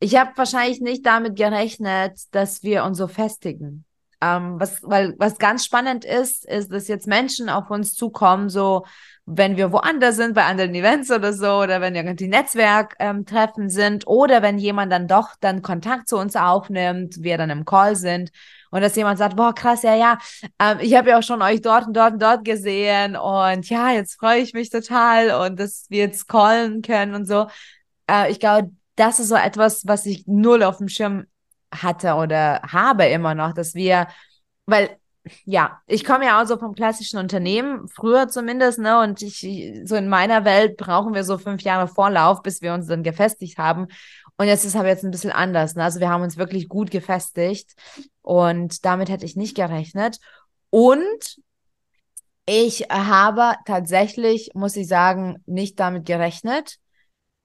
Ich 0.00 0.16
habe 0.16 0.32
wahrscheinlich 0.36 0.80
nicht 0.80 1.04
damit 1.06 1.36
gerechnet, 1.36 2.18
dass 2.32 2.62
wir 2.62 2.84
uns 2.84 2.98
so 2.98 3.06
festigen. 3.06 3.84
Ähm, 4.22 4.60
was, 4.60 4.82
weil, 4.82 5.14
was 5.18 5.38
ganz 5.38 5.64
spannend 5.64 6.04
ist, 6.04 6.44
ist, 6.44 6.72
dass 6.72 6.88
jetzt 6.88 7.06
Menschen 7.06 7.48
auf 7.48 7.70
uns 7.70 7.94
zukommen, 7.94 8.48
so 8.50 8.84
wenn 9.26 9.56
wir 9.56 9.70
woanders 9.72 10.16
sind, 10.16 10.34
bei 10.34 10.44
anderen 10.44 10.74
Events 10.74 11.10
oder 11.10 11.32
so, 11.32 11.60
oder 11.60 11.80
wenn 11.80 11.94
irgendwie 11.94 12.26
Netzwerktreffen 12.26 13.68
sind, 13.68 14.06
oder 14.06 14.42
wenn 14.42 14.58
jemand 14.58 14.90
dann 14.92 15.06
doch 15.06 15.36
dann 15.40 15.62
Kontakt 15.62 16.08
zu 16.08 16.16
uns 16.16 16.34
aufnimmt, 16.34 17.22
wir 17.22 17.38
dann 17.38 17.50
im 17.50 17.64
Call 17.64 17.94
sind 17.96 18.30
und 18.70 18.80
dass 18.82 18.96
jemand 18.96 19.18
sagt, 19.18 19.36
boah, 19.36 19.54
krass, 19.54 19.82
ja, 19.82 19.94
ja, 19.94 20.18
ähm, 20.58 20.78
ich 20.80 20.94
habe 20.94 21.10
ja 21.10 21.18
auch 21.18 21.22
schon 21.22 21.42
euch 21.42 21.60
dort 21.60 21.86
und 21.86 21.96
dort 21.96 22.14
und 22.14 22.22
dort 22.22 22.44
gesehen 22.44 23.16
und 23.16 23.68
ja, 23.68 23.90
jetzt 23.92 24.18
freue 24.18 24.40
ich 24.40 24.52
mich 24.52 24.70
total 24.70 25.46
und 25.46 25.58
dass 25.60 25.86
wir 25.88 25.98
jetzt 26.00 26.28
callen 26.28 26.82
können 26.82 27.14
und 27.14 27.26
so. 27.26 27.46
Äh, 28.08 28.30
ich 28.30 28.40
glaube, 28.40 28.70
das 28.96 29.20
ist 29.20 29.28
so 29.28 29.36
etwas, 29.36 29.86
was 29.86 30.06
ich 30.06 30.24
null 30.26 30.62
auf 30.62 30.78
dem 30.78 30.88
Schirm 30.88 31.26
hatte 31.72 32.14
oder 32.14 32.62
habe 32.62 33.06
immer 33.06 33.34
noch, 33.34 33.52
dass 33.52 33.74
wir, 33.74 34.08
weil 34.66 34.96
ja, 35.44 35.80
ich 35.86 36.04
komme 36.04 36.24
ja 36.24 36.40
auch 36.40 36.46
so 36.46 36.56
vom 36.58 36.74
klassischen 36.74 37.18
Unternehmen, 37.18 37.88
früher 37.88 38.28
zumindest, 38.28 38.78
ne? 38.78 39.00
Und 39.00 39.22
ich, 39.22 39.46
so 39.84 39.94
in 39.96 40.08
meiner 40.08 40.44
Welt 40.44 40.76
brauchen 40.76 41.14
wir 41.14 41.24
so 41.24 41.38
fünf 41.38 41.62
Jahre 41.62 41.88
Vorlauf, 41.88 42.42
bis 42.42 42.62
wir 42.62 42.72
uns 42.72 42.86
dann 42.86 43.02
gefestigt 43.02 43.58
haben. 43.58 43.88
Und 44.38 44.46
jetzt 44.46 44.64
ist 44.64 44.76
aber 44.76 44.88
jetzt 44.88 45.04
ein 45.04 45.10
bisschen 45.10 45.32
anders, 45.32 45.74
ne? 45.74 45.84
Also 45.84 46.00
wir 46.00 46.08
haben 46.08 46.22
uns 46.22 46.38
wirklich 46.38 46.68
gut 46.68 46.90
gefestigt 46.90 47.72
und 48.22 48.84
damit 48.84 49.10
hätte 49.10 49.26
ich 49.26 49.36
nicht 49.36 49.54
gerechnet. 49.54 50.18
Und 50.70 51.40
ich 52.46 52.86
habe 52.90 53.54
tatsächlich, 53.66 54.50
muss 54.54 54.76
ich 54.76 54.88
sagen, 54.88 55.42
nicht 55.46 55.78
damit 55.78 56.06
gerechnet, 56.06 56.78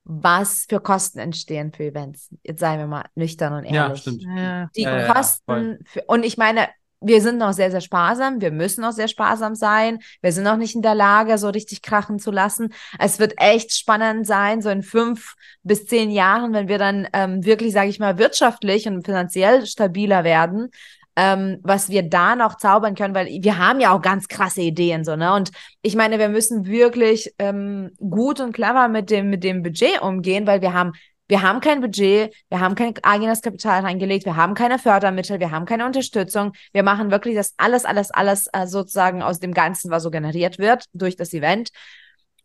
was 0.06 0.66
für 0.70 0.80
Kosten 0.80 1.20
entstehen 1.20 1.74
für 1.74 1.84
Events. 1.84 2.30
Jetzt 2.44 2.60
seien 2.60 2.80
wir 2.80 2.88
mal 2.88 3.06
nüchtern 3.16 3.54
und 3.54 3.66
Ja, 3.66 3.88
ehrlich 3.88 4.02
stimmt. 4.02 4.24
Ja. 4.24 4.70
die 4.76 4.84
Ja, 4.84 4.98
ja, 4.98 5.08
ja, 5.08 5.14
Kosten 5.14 5.80
für, 5.86 6.04
und 6.08 6.24
ich 6.24 6.38
meine, 6.38 6.68
wir 7.02 7.22
sind 7.22 7.38
noch 7.38 7.54
sehr, 7.54 7.72
sehr 7.72 7.82
sparsam. 7.82 8.42
Wir 8.42 8.52
müssen 8.52 8.82
noch 8.82 8.92
sehr 8.92 9.08
sparsam 9.08 9.54
sein. 9.54 10.00
Wir 10.22 10.32
sind 10.32 10.44
noch 10.44 10.58
nicht 10.58 10.76
in 10.76 10.82
der 10.82 10.96
Lage, 10.96 11.38
so 11.38 11.50
richtig 11.50 11.82
krachen 11.82 12.20
zu 12.20 12.32
lassen. 12.32 12.74
Es 12.98 13.20
wird 13.20 13.34
echt 13.38 13.76
spannend 13.76 14.26
sein, 14.26 14.62
so 14.62 14.70
in 14.70 14.82
fünf 14.82 15.36
bis 15.64 15.86
zehn 15.86 16.10
Jahren, 16.10 16.54
wenn 16.54 16.68
wir 16.68 16.78
dann 16.78 17.08
ähm, 17.14 17.44
wirklich, 17.46 17.74
sage 17.74 17.90
ich 17.90 18.00
mal, 18.00 18.18
wirtschaftlich 18.18 18.88
und 18.88 19.06
finanziell 19.06 19.66
stabiler 19.66 20.24
werden. 20.24 20.70
Ähm, 21.16 21.60
was 21.64 21.90
wir 21.90 22.04
da 22.04 22.36
noch 22.36 22.58
zaubern 22.58 22.96
können, 22.96 23.16
weil 23.16 23.28
wir 23.28 23.58
haben 23.58 23.80
ja 23.80 23.96
auch 23.96 24.02
ganz 24.02 24.28
krasse 24.28 24.62
Ideen 24.62 25.04
so, 25.04 25.16
ne? 25.16 25.34
Und 25.34 25.52
ich 25.82 25.96
meine, 25.96 26.20
wir 26.20 26.30
müssen 26.30 26.66
wirklich 26.66 27.34
ähm, 27.40 27.92
gut 27.98 28.40
und 28.40 28.54
clever 28.54 28.88
mit 28.88 29.10
dem, 29.10 29.30
mit 29.30 29.44
dem 29.44 29.64
Budget 29.64 30.02
umgehen, 30.02 30.46
weil 30.46 30.62
wir 30.62 30.74
haben 30.74 30.94
wir 31.28 31.42
haben 31.42 31.60
kein 31.60 31.82
Budget, 31.82 32.36
wir 32.50 32.60
haben 32.60 32.76
kein 32.76 32.94
eigenes 33.02 33.42
Kapital 33.42 33.82
reingelegt, 33.82 34.26
wir 34.26 34.36
haben 34.36 34.54
keine 34.54 34.78
Fördermittel, 34.78 35.40
wir 35.40 35.50
haben 35.50 35.66
keine 35.66 35.86
Unterstützung. 35.86 36.54
Wir 36.72 36.84
machen 36.84 37.10
wirklich 37.10 37.36
das 37.36 37.56
alles, 37.58 37.84
alles, 37.84 38.12
alles 38.12 38.48
äh, 38.54 38.68
sozusagen 38.68 39.24
aus 39.24 39.40
dem 39.40 39.52
Ganzen, 39.52 39.90
was 39.90 40.04
so 40.04 40.12
generiert 40.12 40.60
wird 40.60 40.86
durch 40.94 41.16
das 41.16 41.34
Event. 41.34 41.70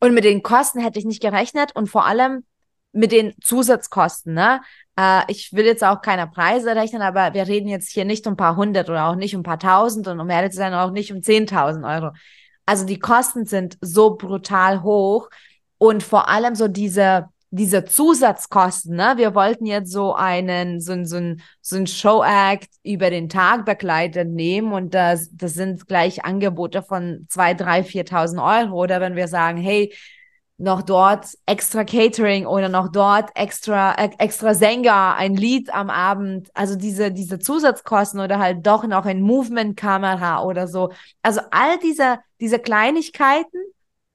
Und 0.00 0.14
mit 0.14 0.24
den 0.24 0.42
Kosten 0.42 0.80
hätte 0.80 0.98
ich 0.98 1.04
nicht 1.04 1.20
gerechnet 1.20 1.76
und 1.76 1.88
vor 1.88 2.06
allem 2.06 2.44
mit 2.92 3.12
den 3.12 3.34
Zusatzkosten. 3.40 4.34
Ne? 4.34 4.60
Äh, 4.98 5.22
ich 5.28 5.52
will 5.52 5.64
jetzt 5.64 5.84
auch 5.84 6.02
keine 6.02 6.26
Preise 6.26 6.74
rechnen, 6.74 7.02
aber 7.02 7.34
wir 7.34 7.46
reden 7.46 7.68
jetzt 7.68 7.90
hier 7.90 8.04
nicht 8.04 8.26
um 8.26 8.34
ein 8.34 8.36
paar 8.36 8.56
hundert 8.56 8.88
oder 8.88 9.06
auch 9.06 9.16
nicht 9.16 9.34
um 9.34 9.40
ein 9.40 9.44
paar 9.44 9.58
tausend 9.58 10.08
und 10.08 10.20
um 10.20 10.30
ehrlich 10.30 10.52
zu 10.52 10.58
sein 10.58 10.74
auch 10.74 10.90
nicht 10.90 11.12
um 11.12 11.22
zehntausend 11.22 11.84
Euro. 11.84 12.10
Also 12.66 12.84
die 12.84 12.98
Kosten 12.98 13.46
sind 13.46 13.78
so 13.80 14.16
brutal 14.16 14.82
hoch 14.82 15.28
und 15.78 16.02
vor 16.02 16.28
allem 16.28 16.54
so 16.54 16.68
diese 16.68 17.28
diese 17.52 17.84
Zusatzkosten, 17.84 18.94
ne? 18.94 19.14
Wir 19.16 19.34
wollten 19.34 19.66
jetzt 19.66 19.90
so 19.90 20.14
einen, 20.14 20.80
so 20.80 21.02
so 21.04 21.34
so 21.60 21.76
ein 21.76 21.86
Show-Act 21.88 22.68
über 22.84 23.10
den 23.10 23.28
Tag 23.28 23.64
begleitet 23.64 24.28
nehmen 24.28 24.72
und 24.72 24.94
das, 24.94 25.30
das 25.32 25.54
sind 25.54 25.88
gleich 25.88 26.24
Angebote 26.24 26.82
von 26.82 27.26
zwei, 27.28 27.54
drei, 27.54 27.82
viertausend 27.82 28.40
Euro. 28.40 28.80
Oder 28.80 29.00
wenn 29.00 29.16
wir 29.16 29.26
sagen, 29.26 29.58
hey, 29.58 29.92
noch 30.60 30.82
dort 30.82 31.26
extra 31.46 31.84
Catering 31.84 32.44
oder 32.44 32.68
noch 32.68 32.92
dort 32.92 33.30
extra, 33.34 33.94
äh, 33.94 34.10
extra 34.18 34.52
Sänger, 34.52 35.14
ein 35.16 35.34
Lied 35.34 35.72
am 35.72 35.88
Abend, 35.88 36.50
also 36.54 36.76
diese, 36.76 37.10
diese 37.10 37.38
Zusatzkosten 37.38 38.20
oder 38.20 38.38
halt 38.38 38.66
doch 38.66 38.86
noch 38.86 39.06
ein 39.06 39.22
Movement-Kamera 39.22 40.42
oder 40.44 40.68
so. 40.68 40.92
Also 41.22 41.40
all 41.50 41.78
diese, 41.78 42.18
diese 42.40 42.58
Kleinigkeiten, 42.58 43.58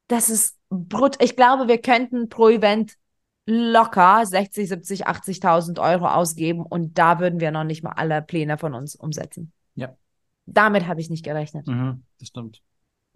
das 0.07 0.29
ist 0.29 0.55
brut. 0.69 1.21
Ich 1.21 1.35
glaube, 1.35 1.67
wir 1.67 1.79
könnten 1.79 2.29
pro 2.29 2.49
Event 2.49 2.93
locker 3.47 4.23
60, 4.23 4.69
70, 4.69 5.07
80.000 5.07 5.81
Euro 5.81 6.07
ausgeben 6.07 6.63
und 6.63 6.97
da 6.97 7.19
würden 7.19 7.39
wir 7.39 7.49
noch 7.49 7.63
nicht 7.63 7.83
mal 7.83 7.93
alle 7.93 8.21
Pläne 8.21 8.59
von 8.59 8.75
uns 8.75 8.95
umsetzen. 8.95 9.51
Ja. 9.73 9.95
Damit 10.45 10.85
habe 10.87 11.01
ich 11.01 11.09
nicht 11.09 11.25
gerechnet. 11.25 11.67
Mhm, 11.67 12.03
das 12.19 12.27
stimmt. 12.27 12.61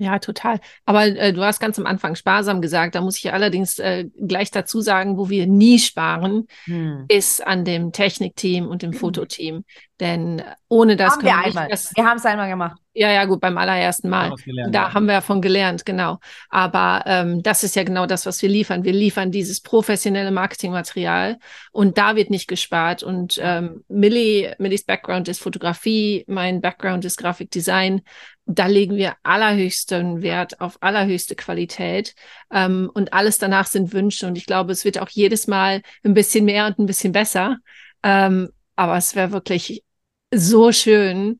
Ja, 0.01 0.17
total. 0.19 0.61
Aber 0.85 1.05
äh, 1.05 1.33
du 1.33 1.43
hast 1.43 1.59
ganz 1.59 1.77
am 1.77 1.85
Anfang 1.85 2.15
sparsam 2.15 2.61
gesagt. 2.61 2.95
Da 2.95 3.01
muss 3.01 3.17
ich 3.17 3.33
allerdings 3.33 3.79
äh, 3.79 4.05
gleich 4.17 4.49
dazu 4.49 4.79
sagen, 4.79 5.17
wo 5.17 5.29
wir 5.29 5.45
nie 5.45 5.77
sparen, 5.77 6.47
hm. 6.63 7.03
ist 7.09 7.45
an 7.45 7.65
dem 7.65 7.91
Technikteam 7.91 8.65
und 8.65 8.81
dem 8.81 8.93
Fototeam. 8.93 9.65
Denn 9.99 10.41
ohne 10.69 10.95
das 10.95 11.13
haben 11.13 11.23
wir 11.23 11.37
einmal. 11.37 11.67
Das, 11.67 11.93
wir 11.93 12.05
haben 12.05 12.17
es 12.17 12.25
einmal 12.25 12.47
gemacht. 12.47 12.79
Ja, 12.93 13.11
ja, 13.11 13.25
gut, 13.25 13.41
beim 13.41 13.57
allerersten 13.57 14.09
Mal. 14.09 14.33
Gelernt, 14.43 14.73
da 14.73 14.83
ja. 14.83 14.93
haben 14.93 15.05
wir 15.07 15.15
davon 15.15 15.41
gelernt, 15.41 15.85
genau. 15.85 16.19
Aber 16.49 17.03
ähm, 17.05 17.43
das 17.43 17.63
ist 17.63 17.75
ja 17.75 17.83
genau 17.83 18.05
das, 18.05 18.25
was 18.25 18.41
wir 18.41 18.49
liefern. 18.49 18.83
Wir 18.83 18.93
liefern 18.93 19.31
dieses 19.31 19.59
professionelle 19.61 20.31
Marketingmaterial 20.31 21.37
und 21.71 21.97
da 21.97 22.15
wird 22.15 22.29
nicht 22.29 22.47
gespart. 22.47 23.03
Und 23.03 23.39
ähm, 23.43 23.83
Millie, 23.89 24.55
Millies 24.57 24.85
Background 24.85 25.27
ist 25.27 25.41
Fotografie, 25.41 26.23
mein 26.27 26.61
Background 26.61 27.03
ist 27.03 27.17
Grafikdesign. 27.17 28.01
Da 28.45 28.67
legen 28.67 28.95
wir 28.95 29.15
allerhöchsten 29.23 30.21
Wert 30.21 30.61
auf 30.61 30.77
allerhöchste 30.81 31.35
Qualität. 31.35 32.15
Ähm, 32.51 32.89
und 32.93 33.13
alles 33.13 33.37
danach 33.37 33.67
sind 33.67 33.91
Wünsche. 33.91 34.27
Und 34.27 34.37
ich 34.37 34.45
glaube, 34.45 34.71
es 34.71 34.85
wird 34.85 34.97
auch 34.97 35.09
jedes 35.09 35.47
Mal 35.47 35.81
ein 36.03 36.13
bisschen 36.13 36.45
mehr 36.45 36.67
und 36.67 36.79
ein 36.79 36.85
bisschen 36.85 37.11
besser. 37.11 37.57
Ähm, 38.01 38.49
aber 38.75 38.95
es 38.95 39.13
wäre 39.13 39.31
wirklich 39.31 39.83
so 40.31 40.71
schön, 40.71 41.39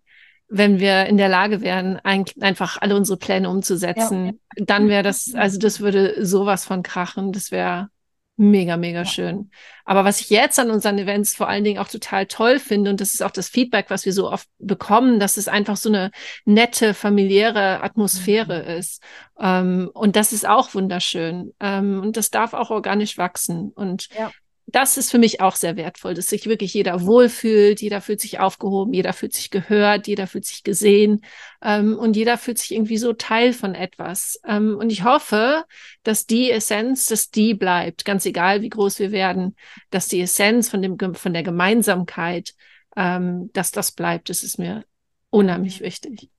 wenn 0.49 0.80
wir 0.80 1.06
in 1.06 1.17
der 1.17 1.30
Lage 1.30 1.62
wären, 1.62 1.99
ein, 2.04 2.25
einfach 2.41 2.78
alle 2.82 2.95
unsere 2.95 3.17
Pläne 3.17 3.49
umzusetzen, 3.49 4.25
ja. 4.25 4.65
dann 4.65 4.89
wäre 4.89 5.04
das, 5.04 5.34
also 5.36 5.60
das 5.60 5.80
würde 5.80 6.25
sowas 6.25 6.65
von 6.65 6.82
krachen. 6.82 7.32
Das 7.32 7.52
wäre 7.52 7.89
mega, 8.36 8.75
mega 8.75 8.99
ja. 8.99 9.06
schön. 9.06 9.52
Aber 9.86 10.06
was 10.06 10.21
ich 10.21 10.32
jetzt 10.32 10.58
an 10.58 10.71
unseren 10.71 10.97
Events 10.97 11.36
vor 11.36 11.47
allen 11.47 11.63
Dingen 11.63 11.78
auch 11.78 11.88
total 11.88 12.25
toll 12.25 12.58
finde, 12.58 12.89
und 12.89 12.99
das 12.99 13.13
ist 13.13 13.21
auch 13.21 13.32
das 13.32 13.47
Feedback, 13.47 13.88
was 13.89 14.06
wir 14.06 14.13
so 14.13 14.32
oft 14.32 14.47
bekommen, 14.58 15.19
dass 15.19 15.38
es 15.38 15.47
einfach 15.47 15.78
so 15.78 15.89
eine 15.89 16.10
nette, 16.45 16.95
familiäre 16.95 17.84
Atmosphäre 17.84 18.63
mhm. 18.63 18.78
ist. 18.80 19.04
Ähm, 19.39 19.91
und 19.93 20.15
das 20.15 20.34
ist 20.34 20.47
auch 20.47 20.73
wunderschön. 20.73 21.54
Ähm, 21.60 22.02
und 22.02 22.17
das 22.17 22.32
darf 22.32 22.54
auch 22.54 22.71
organisch 22.71 23.19
wachsen. 23.19 23.71
Und 23.75 24.10
ja 24.17 24.32
das 24.71 24.97
ist 24.97 25.10
für 25.12 25.17
mich 25.17 25.41
auch 25.41 25.55
sehr 25.55 25.75
wertvoll, 25.77 26.13
dass 26.13 26.27
sich 26.27 26.45
wirklich 26.45 26.73
jeder 26.73 27.05
wohlfühlt, 27.05 27.82
jeder 27.82 28.01
fühlt 28.01 28.21
sich 28.21 28.39
aufgehoben, 28.39 28.93
jeder 28.93 29.13
fühlt 29.13 29.34
sich 29.34 29.49
gehört, 29.49 30.08
jeder 30.08 30.27
fühlt 30.27 30.45
sich 30.45 30.63
gesehen 30.63 31.21
ähm, 31.62 31.97
und 31.97 32.15
jeder 32.15 32.38
fühlt 32.38 32.60
sich 32.60 32.73
irgendwie 32.73 32.97
so 32.97 33.13
Teil 33.13 33.53
von 33.53 33.73
etwas. 33.73 34.39
Ähm, 34.45 34.77
und 34.77 34.91
ich 34.91 35.03
hoffe, 35.03 35.65
dass 36.03 36.25
die 36.25 36.51
Essenz, 36.51 37.08
dass 37.08 37.32
die 37.32 37.53
bleibt, 37.53 38.05
ganz 38.05 38.25
egal 38.25 38.62
wie 38.62 38.69
groß 38.69 38.99
wir 38.99 39.12
werden, 39.12 39.55
dass 39.89 40.08
die 40.08 40.21
Essenz 40.21 40.69
von 40.69 40.82
dem 40.82 40.97
von 41.15 41.34
der 41.34 41.43
Gemeinsamkeit, 41.43 42.53
ähm, 42.95 43.49
dass 43.53 43.71
das 43.71 43.91
bleibt. 43.91 44.29
Das 44.29 44.43
ist 44.43 44.60
mir 44.60 44.86
unheimlich 45.29 45.82
wichtig. 45.82 46.29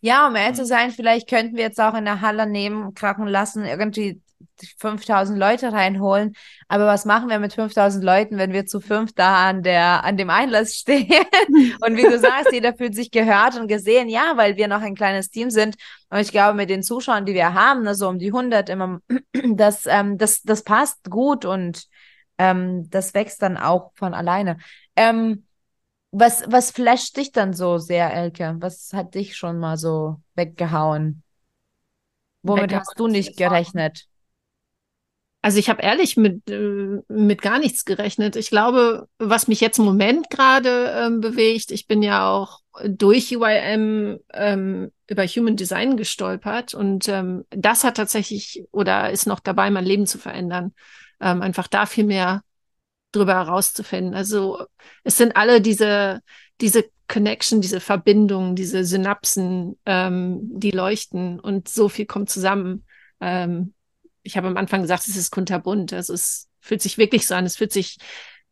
Ja, 0.00 0.26
um 0.26 0.34
ehrlich 0.34 0.56
zu 0.56 0.64
sein, 0.64 0.90
vielleicht 0.90 1.28
könnten 1.28 1.56
wir 1.56 1.64
jetzt 1.64 1.80
auch 1.80 1.94
in 1.94 2.06
der 2.06 2.22
Halle 2.22 2.46
nehmen, 2.46 2.94
krachen 2.94 3.26
lassen, 3.26 3.64
irgendwie 3.64 4.22
5000 4.78 5.38
Leute 5.38 5.72
reinholen. 5.72 6.34
Aber 6.68 6.86
was 6.86 7.04
machen 7.04 7.28
wir 7.28 7.38
mit 7.38 7.52
5000 7.52 8.04
Leuten, 8.04 8.38
wenn 8.38 8.52
wir 8.52 8.66
zu 8.66 8.80
fünf 8.80 9.12
da 9.12 9.48
an 9.48 9.62
der, 9.62 10.04
an 10.04 10.16
dem 10.16 10.30
Einlass 10.30 10.74
stehen? 10.76 11.06
und 11.80 11.96
wie 11.96 12.02
du 12.02 12.18
sagst, 12.18 12.52
jeder 12.52 12.74
fühlt 12.74 12.94
sich 12.94 13.10
gehört 13.10 13.58
und 13.58 13.68
gesehen. 13.68 14.08
Ja, 14.08 14.32
weil 14.36 14.56
wir 14.56 14.68
noch 14.68 14.82
ein 14.82 14.94
kleines 14.94 15.30
Team 15.30 15.50
sind. 15.50 15.76
Und 16.08 16.18
ich 16.18 16.30
glaube, 16.30 16.56
mit 16.56 16.70
den 16.70 16.82
Zuschauern, 16.82 17.26
die 17.26 17.34
wir 17.34 17.54
haben, 17.54 17.82
ne, 17.82 17.94
so 17.94 18.08
um 18.08 18.18
die 18.18 18.28
100 18.28 18.68
immer, 18.68 19.00
das, 19.54 19.86
ähm, 19.86 20.18
das, 20.18 20.42
das 20.42 20.62
passt 20.62 21.10
gut 21.10 21.44
und 21.44 21.86
ähm, 22.38 22.88
das 22.90 23.14
wächst 23.14 23.42
dann 23.42 23.56
auch 23.56 23.92
von 23.94 24.14
alleine. 24.14 24.58
Ähm, 24.96 25.44
was, 26.12 26.42
was 26.48 26.72
flasht 26.72 27.16
dich 27.16 27.32
dann 27.32 27.52
so 27.52 27.78
sehr, 27.78 28.12
Elke? 28.12 28.56
Was 28.58 28.92
hat 28.92 29.14
dich 29.14 29.36
schon 29.36 29.58
mal 29.58 29.76
so 29.76 30.20
weggehauen? 30.34 31.22
Womit 32.42 32.74
hast 32.74 32.98
du 32.98 33.06
nicht 33.06 33.36
gerechnet? 33.36 34.06
Also 35.42 35.58
ich 35.58 35.70
habe 35.70 35.82
ehrlich 35.82 36.16
mit, 36.18 36.50
äh, 36.50 37.00
mit 37.08 37.40
gar 37.40 37.58
nichts 37.58 37.86
gerechnet. 37.86 38.36
Ich 38.36 38.50
glaube, 38.50 39.08
was 39.18 39.48
mich 39.48 39.60
jetzt 39.60 39.78
im 39.78 39.86
Moment 39.86 40.28
gerade 40.28 40.92
ähm, 40.94 41.20
bewegt, 41.20 41.70
ich 41.70 41.86
bin 41.86 42.02
ja 42.02 42.28
auch 42.30 42.60
durch 42.84 43.34
UIM 43.34 44.20
ähm, 44.34 44.92
über 45.06 45.26
Human 45.26 45.56
Design 45.56 45.96
gestolpert 45.96 46.74
und 46.74 47.08
ähm, 47.08 47.44
das 47.50 47.84
hat 47.84 47.96
tatsächlich 47.96 48.64
oder 48.70 49.10
ist 49.10 49.26
noch 49.26 49.40
dabei, 49.40 49.70
mein 49.70 49.84
Leben 49.86 50.06
zu 50.06 50.18
verändern. 50.18 50.74
Ähm, 51.20 51.40
einfach 51.42 51.68
da 51.68 51.86
viel 51.86 52.04
mehr 52.04 52.42
drüber 53.12 53.34
herauszufinden. 53.34 54.14
Also 54.14 54.64
es 55.04 55.16
sind 55.16 55.36
alle 55.36 55.60
diese, 55.60 56.20
diese 56.60 56.84
Connection, 57.08 57.60
diese 57.60 57.80
Verbindungen, 57.80 58.54
diese 58.54 58.84
Synapsen, 58.84 59.78
ähm, 59.86 60.40
die 60.42 60.70
leuchten 60.70 61.40
und 61.40 61.68
so 61.68 61.88
viel 61.88 62.06
kommt 62.06 62.30
zusammen. 62.30 62.84
Ähm, 63.20 63.74
ich 64.22 64.36
habe 64.36 64.48
am 64.48 64.56
Anfang 64.56 64.82
gesagt, 64.82 65.06
es 65.08 65.16
ist 65.16 65.30
kunterbunt. 65.30 65.92
Also 65.92 66.14
es 66.14 66.48
fühlt 66.60 66.82
sich 66.82 66.98
wirklich 66.98 67.26
so 67.26 67.34
an. 67.34 67.46
Es 67.46 67.56
fühlt 67.56 67.72
sich 67.72 67.98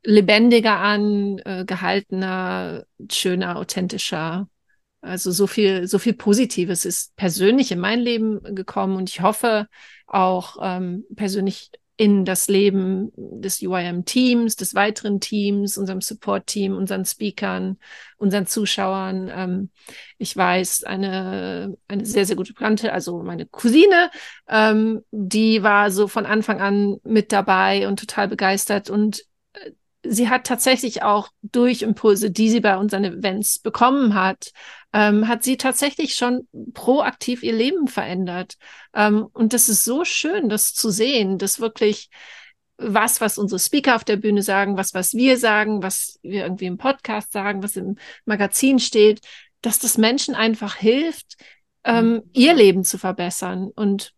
lebendiger 0.02 0.78
an, 0.78 1.38
äh, 1.44 1.64
gehaltener, 1.66 2.84
schöner, 3.10 3.56
authentischer. 3.56 4.48
Also 5.00 5.30
so 5.30 5.46
viel, 5.46 5.86
so 5.86 5.98
viel 5.98 6.14
Positives 6.14 6.84
ist 6.84 7.14
persönlich 7.16 7.70
in 7.70 7.78
mein 7.78 8.00
Leben 8.00 8.42
gekommen 8.54 8.96
und 8.96 9.08
ich 9.08 9.20
hoffe 9.20 9.68
auch 10.06 10.56
ähm, 10.60 11.04
persönlich 11.14 11.70
in 11.98 12.24
das 12.24 12.46
Leben 12.46 13.10
des 13.16 13.60
UIM-Teams, 13.60 14.54
des 14.54 14.74
weiteren 14.76 15.18
Teams, 15.18 15.76
unserem 15.76 16.00
Support-Team, 16.00 16.76
unseren 16.76 17.04
Speakern, 17.04 17.76
unseren 18.18 18.46
Zuschauern. 18.46 19.28
Ähm, 19.34 19.70
ich 20.16 20.34
weiß, 20.34 20.84
eine, 20.84 21.76
eine 21.88 22.06
sehr, 22.06 22.24
sehr 22.24 22.36
gute 22.36 22.54
Bekannte, 22.54 22.92
also 22.92 23.20
meine 23.24 23.46
Cousine, 23.46 24.12
ähm, 24.48 25.02
die 25.10 25.64
war 25.64 25.90
so 25.90 26.06
von 26.06 26.24
Anfang 26.24 26.60
an 26.60 26.98
mit 27.02 27.32
dabei 27.32 27.88
und 27.88 27.98
total 27.98 28.28
begeistert 28.28 28.90
und 28.90 29.24
äh, 29.54 29.72
sie 30.04 30.28
hat 30.28 30.46
tatsächlich 30.46 31.02
auch 31.02 31.30
durch 31.42 31.82
Impulse, 31.82 32.30
die 32.30 32.48
sie 32.48 32.60
bei 32.60 32.76
unseren 32.76 33.02
Events 33.02 33.58
bekommen 33.58 34.14
hat, 34.14 34.52
ähm, 34.92 35.28
hat 35.28 35.42
sie 35.42 35.56
tatsächlich 35.56 36.14
schon 36.14 36.48
proaktiv 36.72 37.42
ihr 37.42 37.52
Leben 37.52 37.88
verändert. 37.88 38.54
Ähm, 38.94 39.26
und 39.32 39.52
das 39.52 39.68
ist 39.68 39.84
so 39.84 40.04
schön, 40.04 40.48
das 40.48 40.74
zu 40.74 40.90
sehen, 40.90 41.38
dass 41.38 41.60
wirklich 41.60 42.08
was, 42.78 43.20
was 43.20 43.38
unsere 43.38 43.58
Speaker 43.58 43.96
auf 43.96 44.04
der 44.04 44.16
Bühne 44.16 44.42
sagen, 44.42 44.76
was, 44.76 44.94
was 44.94 45.12
wir 45.12 45.36
sagen, 45.36 45.82
was 45.82 46.18
wir 46.22 46.44
irgendwie 46.44 46.66
im 46.66 46.78
Podcast 46.78 47.32
sagen, 47.32 47.62
was 47.62 47.76
im 47.76 47.96
Magazin 48.24 48.78
steht, 48.78 49.20
dass 49.60 49.78
das 49.80 49.98
Menschen 49.98 50.34
einfach 50.34 50.76
hilft, 50.76 51.36
ähm, 51.84 52.12
mhm. 52.12 52.22
ihr 52.32 52.54
Leben 52.54 52.84
zu 52.84 52.96
verbessern. 52.96 53.70
Und 53.74 54.14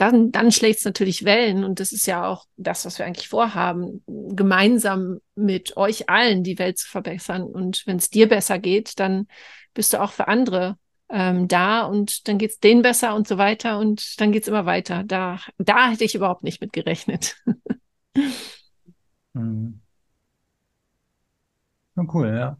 dann, 0.00 0.32
dann 0.32 0.50
schlägt 0.50 0.78
es 0.78 0.84
natürlich 0.86 1.24
Wellen. 1.24 1.62
Und 1.62 1.78
das 1.78 1.92
ist 1.92 2.06
ja 2.06 2.26
auch 2.26 2.46
das, 2.56 2.86
was 2.86 2.98
wir 2.98 3.04
eigentlich 3.04 3.28
vorhaben, 3.28 4.02
gemeinsam 4.06 5.20
mit 5.34 5.76
euch 5.76 6.08
allen 6.08 6.42
die 6.42 6.58
Welt 6.58 6.78
zu 6.78 6.88
verbessern. 6.88 7.42
Und 7.42 7.82
wenn 7.86 7.98
es 7.98 8.08
dir 8.08 8.26
besser 8.26 8.58
geht, 8.58 8.98
dann 8.98 9.26
bist 9.74 9.92
du 9.92 10.00
auch 10.00 10.12
für 10.12 10.26
andere 10.26 10.78
ähm, 11.10 11.48
da 11.48 11.82
und 11.82 12.28
dann 12.28 12.38
geht 12.38 12.52
es 12.52 12.60
denen 12.60 12.80
besser 12.80 13.14
und 13.14 13.28
so 13.28 13.36
weiter 13.36 13.78
und 13.78 14.18
dann 14.20 14.32
geht 14.32 14.44
es 14.44 14.48
immer 14.48 14.64
weiter. 14.64 15.04
Da, 15.04 15.38
da 15.58 15.90
hätte 15.90 16.04
ich 16.04 16.14
überhaupt 16.14 16.44
nicht 16.44 16.60
mit 16.60 16.72
gerechnet. 16.72 17.36
Mhm. 19.32 19.80
Cool, 21.94 22.34
ja. 22.34 22.58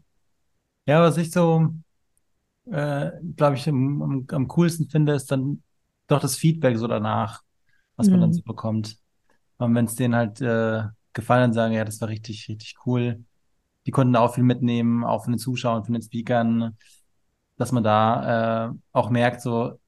Ja, 0.85 1.01
was 1.01 1.17
ich 1.17 1.31
so, 1.31 1.67
äh, 2.71 3.11
glaube 3.35 3.57
ich, 3.57 3.67
am, 3.67 4.25
am 4.31 4.47
coolsten 4.47 4.87
finde, 4.87 5.13
ist 5.13 5.29
dann 5.31 5.61
doch 6.07 6.19
das 6.19 6.35
Feedback 6.37 6.77
so 6.77 6.87
danach, 6.87 7.41
was 7.95 8.09
man 8.09 8.21
dann 8.21 8.31
Mhm. 8.31 8.33
so 8.33 8.41
bekommt. 8.43 8.97
Und 9.57 9.75
wenn 9.75 9.85
es 9.85 9.95
denen 9.95 10.15
halt 10.15 10.41
äh, 10.41 10.83
gefallen, 11.13 11.41
dann 11.43 11.53
sagen, 11.53 11.73
ja, 11.73 11.85
das 11.85 12.01
war 12.01 12.09
richtig, 12.09 12.47
richtig 12.49 12.75
cool. 12.85 13.23
Die 13.85 13.91
konnten 13.91 14.13
da 14.13 14.21
auch 14.21 14.35
viel 14.35 14.43
mitnehmen, 14.43 15.03
auch 15.03 15.23
von 15.25 15.33
den 15.33 15.39
Zuschauern, 15.39 15.83
von 15.85 15.93
den 15.93 16.03
Speakern, 16.03 16.77
dass 17.57 17.71
man 17.71 17.83
da 17.83 18.69
äh, 18.69 18.73
auch 18.91 19.09
merkt, 19.09 19.41
so, 19.41 19.79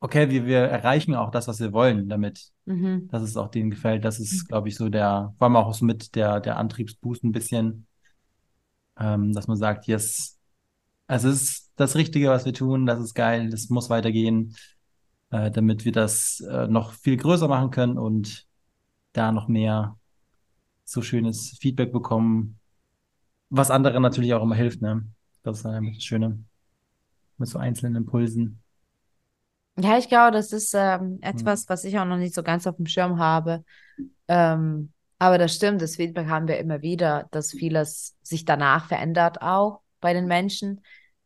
okay, 0.00 0.30
wir, 0.30 0.46
wir 0.46 0.58
erreichen 0.60 1.14
auch 1.14 1.30
das, 1.30 1.48
was 1.48 1.60
wir 1.60 1.72
wollen 1.72 2.08
damit, 2.08 2.50
Mhm. 2.66 3.08
dass 3.10 3.22
es 3.22 3.36
auch 3.36 3.48
denen 3.50 3.70
gefällt. 3.70 4.04
Das 4.04 4.20
ist, 4.20 4.48
glaube 4.48 4.68
ich, 4.68 4.76
so 4.76 4.88
der, 4.88 5.34
vor 5.38 5.46
allem 5.46 5.56
auch 5.56 5.74
so 5.74 5.84
mit 5.84 6.14
der, 6.14 6.40
der 6.40 6.58
Antriebsboost 6.58 7.24
ein 7.24 7.32
bisschen, 7.32 7.86
ähm, 8.98 9.32
dass 9.32 9.46
man 9.48 9.56
sagt, 9.56 9.86
yes, 9.86 10.38
es 11.08 11.24
ist 11.24 11.72
das 11.76 11.96
Richtige, 11.96 12.30
was 12.30 12.44
wir 12.44 12.54
tun, 12.54 12.86
das 12.86 13.00
ist 13.00 13.14
geil, 13.14 13.50
das 13.50 13.68
muss 13.68 13.90
weitergehen, 13.90 14.56
äh, 15.32 15.50
damit 15.50 15.84
wir 15.84 15.92
das 15.92 16.40
äh, 16.40 16.68
noch 16.68 16.92
viel 16.92 17.16
größer 17.16 17.48
machen 17.48 17.70
können 17.70 17.98
und 17.98 18.46
da 19.12 19.32
noch 19.32 19.48
mehr 19.48 19.98
so 20.84 21.02
schönes 21.02 21.56
Feedback 21.58 21.90
bekommen, 21.90 22.58
was 23.48 23.70
anderen 23.70 24.02
natürlich 24.02 24.34
auch 24.34 24.42
immer 24.42 24.54
hilft, 24.54 24.82
ne? 24.82 25.06
Das 25.42 25.58
ist 25.58 25.64
dann 25.64 25.92
das 25.92 26.04
Schöne 26.04 26.38
mit 27.38 27.48
so 27.48 27.58
einzelnen 27.58 27.96
Impulsen. 27.96 28.60
Ja, 29.78 29.96
ich 29.98 30.08
glaube, 30.08 30.32
das 30.32 30.52
ist 30.52 30.74
ähm, 30.74 31.18
etwas, 31.22 31.68
was 31.68 31.84
ich 31.84 31.98
auch 31.98 32.04
noch 32.04 32.18
nicht 32.18 32.34
so 32.34 32.42
ganz 32.42 32.66
auf 32.66 32.76
dem 32.76 32.86
Schirm 32.86 33.18
habe. 33.18 33.64
Ähm, 34.28 34.92
aber 35.18 35.38
das 35.38 35.54
stimmt, 35.54 35.80
das 35.80 35.96
Feedback 35.96 36.28
haben 36.28 36.46
wir 36.46 36.58
immer 36.58 36.82
wieder, 36.82 37.26
dass 37.30 37.52
vieles 37.52 38.16
sich 38.22 38.44
danach 38.44 38.86
verändert 38.86 39.40
auch 39.40 39.80
bei 40.00 40.12
den 40.12 40.26
Menschen. 40.26 40.82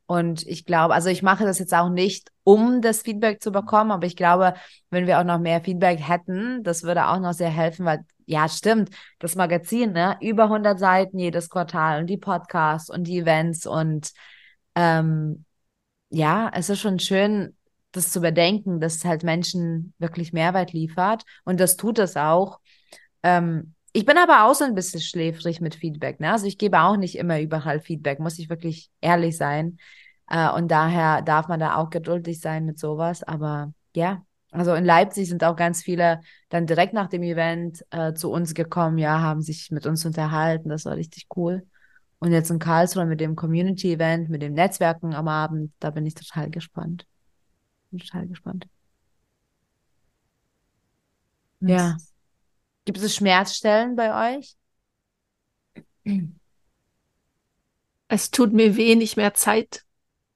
Und 0.06 0.46
ich 0.46 0.64
glaube, 0.64 0.94
also 0.94 1.08
ich 1.08 1.22
mache 1.22 1.44
das 1.44 1.58
jetzt 1.58 1.74
auch 1.74 1.90
nicht, 1.90 2.30
um 2.46 2.80
das 2.80 3.02
Feedback 3.02 3.42
zu 3.42 3.50
bekommen, 3.50 3.90
aber 3.90 4.06
ich 4.06 4.14
glaube, 4.14 4.54
wenn 4.90 5.08
wir 5.08 5.18
auch 5.18 5.24
noch 5.24 5.40
mehr 5.40 5.60
Feedback 5.60 5.98
hätten, 5.98 6.62
das 6.62 6.84
würde 6.84 7.08
auch 7.08 7.18
noch 7.18 7.32
sehr 7.32 7.50
helfen, 7.50 7.84
weil, 7.84 8.04
ja, 8.24 8.48
stimmt, 8.48 8.90
das 9.18 9.34
Magazin, 9.34 9.90
ne, 9.90 10.16
über 10.20 10.48
100 10.48 10.78
Seiten 10.78 11.18
jedes 11.18 11.50
Quartal 11.50 11.98
und 12.00 12.06
die 12.06 12.18
Podcasts 12.18 12.88
und 12.88 13.02
die 13.08 13.18
Events 13.18 13.66
und 13.66 14.12
ähm, 14.76 15.44
ja, 16.10 16.48
es 16.54 16.70
ist 16.70 16.78
schon 16.80 17.00
schön, 17.00 17.56
das 17.90 18.10
zu 18.12 18.20
bedenken, 18.20 18.78
dass 18.78 19.04
halt 19.04 19.24
Menschen 19.24 19.92
wirklich 19.98 20.32
Mehrwert 20.32 20.72
liefert 20.72 21.24
und 21.44 21.58
das 21.58 21.76
tut 21.76 21.98
es 21.98 22.16
auch. 22.16 22.60
Ähm, 23.24 23.74
ich 23.92 24.04
bin 24.04 24.18
aber 24.18 24.44
auch 24.44 24.54
so 24.54 24.64
ein 24.64 24.76
bisschen 24.76 25.00
schläfrig 25.00 25.60
mit 25.60 25.74
Feedback, 25.74 26.20
ne? 26.20 26.30
Also 26.30 26.46
ich 26.46 26.58
gebe 26.58 26.80
auch 26.80 26.96
nicht 26.96 27.16
immer 27.16 27.40
überall 27.40 27.80
Feedback, 27.80 28.20
muss 28.20 28.38
ich 28.38 28.48
wirklich 28.50 28.88
ehrlich 29.00 29.36
sein. 29.36 29.78
Äh, 30.28 30.50
und 30.50 30.68
daher 30.68 31.22
darf 31.22 31.48
man 31.48 31.60
da 31.60 31.76
auch 31.76 31.90
geduldig 31.90 32.40
sein 32.40 32.64
mit 32.64 32.78
sowas. 32.78 33.22
Aber 33.22 33.72
ja, 33.94 34.24
also 34.50 34.74
in 34.74 34.84
Leipzig 34.84 35.28
sind 35.28 35.44
auch 35.44 35.56
ganz 35.56 35.82
viele 35.82 36.20
dann 36.48 36.66
direkt 36.66 36.92
nach 36.92 37.08
dem 37.08 37.22
Event 37.22 37.84
äh, 37.90 38.14
zu 38.14 38.30
uns 38.30 38.54
gekommen, 38.54 38.98
ja, 38.98 39.20
haben 39.20 39.42
sich 39.42 39.70
mit 39.70 39.86
uns 39.86 40.04
unterhalten. 40.04 40.68
Das 40.68 40.84
war 40.84 40.96
richtig 40.96 41.26
cool. 41.36 41.66
Und 42.18 42.32
jetzt 42.32 42.50
in 42.50 42.58
Karlsruhe 42.58 43.04
mit 43.04 43.20
dem 43.20 43.36
Community-Event, 43.36 44.30
mit 44.30 44.42
dem 44.42 44.54
Netzwerken 44.54 45.14
am 45.14 45.28
Abend, 45.28 45.72
da 45.80 45.90
bin 45.90 46.06
ich 46.06 46.14
total 46.14 46.50
gespannt. 46.50 47.06
Bin 47.90 48.00
total 48.00 48.26
gespannt. 48.26 48.66
Ja. 51.60 51.96
Gibt 52.84 52.98
es 52.98 53.14
Schmerzstellen 53.14 53.96
bei 53.96 54.38
euch? 54.38 54.56
Es 58.08 58.30
tut 58.30 58.52
mir 58.52 58.76
weh, 58.76 58.94
nicht 58.94 59.16
mehr 59.16 59.34
Zeit 59.34 59.85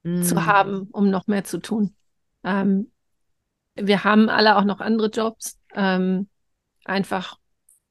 zu 0.02 0.34
Mm. 0.34 0.46
haben, 0.46 0.82
um 0.92 1.10
noch 1.10 1.26
mehr 1.26 1.44
zu 1.44 1.58
tun. 1.58 1.94
Ähm, 2.44 2.90
wir 3.74 4.04
haben 4.04 4.28
alle 4.28 4.56
auch 4.56 4.64
noch 4.64 4.80
andere 4.80 5.08
Jobs. 5.08 5.58
Ähm, 5.74 6.28
einfach 6.84 7.38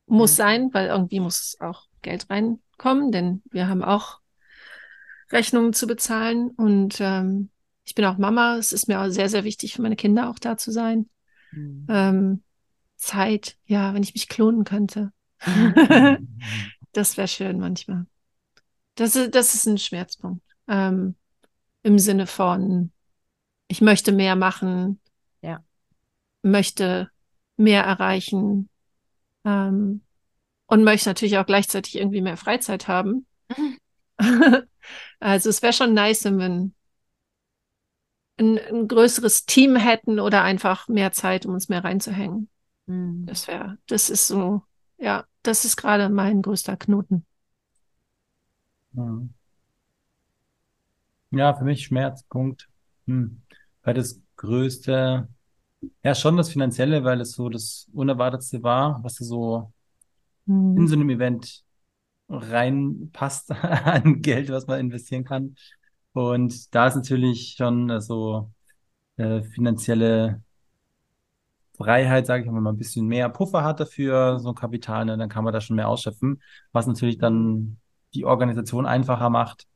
muss 0.07 0.37
Ja. 0.37 0.45
sein, 0.45 0.73
weil 0.73 0.87
irgendwie 0.87 1.19
muss 1.19 1.57
auch 1.59 1.85
Geld 2.01 2.29
reinkommen, 2.29 3.11
denn 3.11 3.43
wir 3.51 3.67
haben 3.67 3.83
auch 3.83 4.19
Rechnungen 5.31 5.73
zu 5.73 5.87
bezahlen. 5.87 6.49
Und 6.51 6.97
ähm, 6.99 7.49
ich 7.85 7.95
bin 7.95 8.05
auch 8.05 8.17
Mama. 8.17 8.57
Es 8.57 8.71
ist 8.71 8.87
mir 8.87 9.01
auch 9.01 9.09
sehr, 9.09 9.29
sehr 9.29 9.43
wichtig 9.43 9.73
für 9.73 9.81
meine 9.81 9.95
Kinder 9.95 10.29
auch 10.29 10.39
da 10.39 10.57
zu 10.57 10.71
sein. 10.71 11.09
Mm. 11.51 11.85
Ähm, 11.87 12.43
Zeit, 12.97 13.57
ja, 13.65 13.93
wenn 13.93 14.03
ich 14.03 14.13
mich 14.13 14.27
klonen 14.27 14.63
könnte. 14.63 15.11
Das 16.91 17.17
wäre 17.17 17.27
schön 17.27 17.59
manchmal. 17.59 18.07
Das 18.95 19.15
ist, 19.15 19.35
das 19.35 19.53
ist 19.53 19.67
ein 19.67 19.77
Schmerzpunkt. 19.77 20.43
Ähm, 20.67 21.15
Im 21.83 21.99
Sinne 21.99 22.27
von, 22.27 22.91
ich 23.67 23.81
möchte 23.81 24.11
mehr 24.11 24.35
machen, 24.35 24.99
Ja. 25.41 25.63
möchte 26.41 27.09
mehr 27.57 27.83
erreichen 27.83 28.69
ähm, 29.45 30.01
und 30.67 30.83
möchte 30.83 31.09
natürlich 31.09 31.37
auch 31.37 31.45
gleichzeitig 31.45 31.97
irgendwie 31.97 32.21
mehr 32.21 32.37
Freizeit 32.37 32.87
haben. 32.87 33.25
Also 35.19 35.49
es 35.49 35.61
wäre 35.61 35.73
schon 35.73 35.93
nice, 35.93 36.23
wenn 36.23 36.39
wir 36.39 36.45
ein, 36.45 36.75
ein, 38.37 38.57
ein 38.57 38.87
größeres 38.87 39.45
Team 39.45 39.75
hätten 39.75 40.19
oder 40.19 40.43
einfach 40.43 40.87
mehr 40.87 41.11
Zeit, 41.11 41.45
um 41.45 41.53
uns 41.53 41.69
mehr 41.69 41.83
reinzuhängen. 41.83 42.49
Mm. 42.87 43.25
Das 43.25 43.47
wäre, 43.47 43.77
das 43.87 44.09
ist 44.09 44.27
so, 44.27 44.63
ja, 44.97 45.25
das 45.43 45.65
ist 45.65 45.77
gerade 45.77 46.09
mein 46.09 46.41
größter 46.41 46.77
Knoten. 46.77 47.25
Mhm. 48.93 49.33
Ja, 51.31 51.53
für 51.53 51.63
mich 51.63 51.83
Schmerzpunkt. 51.83 52.67
Hm. 53.07 53.41
Weil 53.83 53.93
das 53.93 54.21
größte, 54.35 55.27
ja, 56.03 56.15
schon 56.15 56.37
das 56.37 56.49
Finanzielle, 56.49 57.03
weil 57.03 57.21
es 57.21 57.31
so 57.33 57.49
das 57.49 57.87
Unerwartetste 57.93 58.63
war, 58.63 59.03
was 59.03 59.15
so 59.15 59.71
in 60.47 60.87
so 60.87 60.95
einem 60.95 61.09
Event 61.11 61.63
reinpasst 62.27 63.51
an 63.63 64.21
Geld, 64.21 64.49
was 64.49 64.67
man 64.67 64.79
investieren 64.79 65.23
kann. 65.23 65.55
Und 66.13 66.73
da 66.73 66.87
ist 66.87 66.95
natürlich 66.95 67.55
schon 67.57 68.01
so 68.01 68.51
äh, 69.17 69.43
finanzielle 69.43 70.41
Freiheit, 71.77 72.25
sage 72.25 72.43
ich 72.43 72.49
mal, 72.49 72.55
wenn 72.55 72.63
man 72.63 72.75
ein 72.75 72.79
bisschen 72.79 73.07
mehr 73.07 73.29
Puffer 73.29 73.63
hat 73.63 73.79
dafür, 73.79 74.39
so 74.39 74.49
ein 74.49 74.55
Kapital, 74.55 75.05
ne, 75.05 75.17
dann 75.17 75.29
kann 75.29 75.43
man 75.43 75.53
da 75.53 75.61
schon 75.61 75.75
mehr 75.75 75.87
ausschöpfen, 75.87 76.41
was 76.71 76.87
natürlich 76.87 77.17
dann 77.17 77.77
die 78.13 78.25
Organisation 78.25 78.85
einfacher 78.85 79.29
macht 79.29 79.67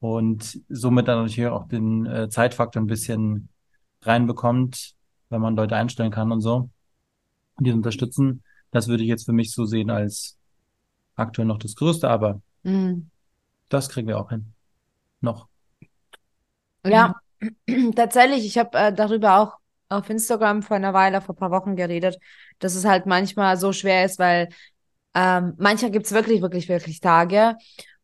und 0.00 0.60
somit 0.68 1.08
dann 1.08 1.22
natürlich 1.24 1.48
auch 1.50 1.68
den 1.68 2.06
äh, 2.06 2.28
Zeitfaktor 2.28 2.82
ein 2.82 2.86
bisschen 2.86 3.48
reinbekommt, 4.02 4.94
wenn 5.28 5.40
man 5.40 5.56
Leute 5.56 5.76
einstellen 5.76 6.10
kann 6.10 6.32
und 6.32 6.40
so, 6.40 6.70
und 7.56 7.66
die 7.66 7.72
unterstützen. 7.72 8.42
Das 8.70 8.88
würde 8.88 9.02
ich 9.02 9.08
jetzt 9.08 9.26
für 9.26 9.32
mich 9.32 9.52
so 9.52 9.64
sehen 9.66 9.90
als 9.90 10.38
aktuell 11.16 11.46
noch 11.46 11.58
das 11.58 11.74
Größte, 11.76 12.08
aber 12.08 12.40
Mm. 12.64 13.10
das 13.68 13.88
kriegen 13.88 14.08
wir 14.08 14.18
auch 14.18 14.30
hin. 14.30 14.52
Noch. 15.20 15.48
Ja, 16.84 17.14
tatsächlich, 17.96 18.44
ich 18.46 18.58
habe 18.58 18.76
äh, 18.78 18.92
darüber 18.92 19.38
auch 19.38 19.54
auf 19.88 20.08
Instagram 20.08 20.62
vor 20.62 20.76
einer 20.76 20.94
Weile, 20.94 21.20
vor 21.20 21.34
ein 21.34 21.38
paar 21.38 21.50
Wochen 21.50 21.76
geredet, 21.76 22.18
dass 22.58 22.74
es 22.74 22.84
halt 22.84 23.06
manchmal 23.06 23.56
so 23.56 23.72
schwer 23.72 24.04
ist, 24.04 24.18
weil 24.18 24.48
ähm, 25.14 25.54
manchmal 25.58 25.90
gibt 25.90 26.06
es 26.06 26.12
wirklich, 26.12 26.42
wirklich, 26.42 26.68
wirklich 26.68 27.00
Tage, 27.00 27.56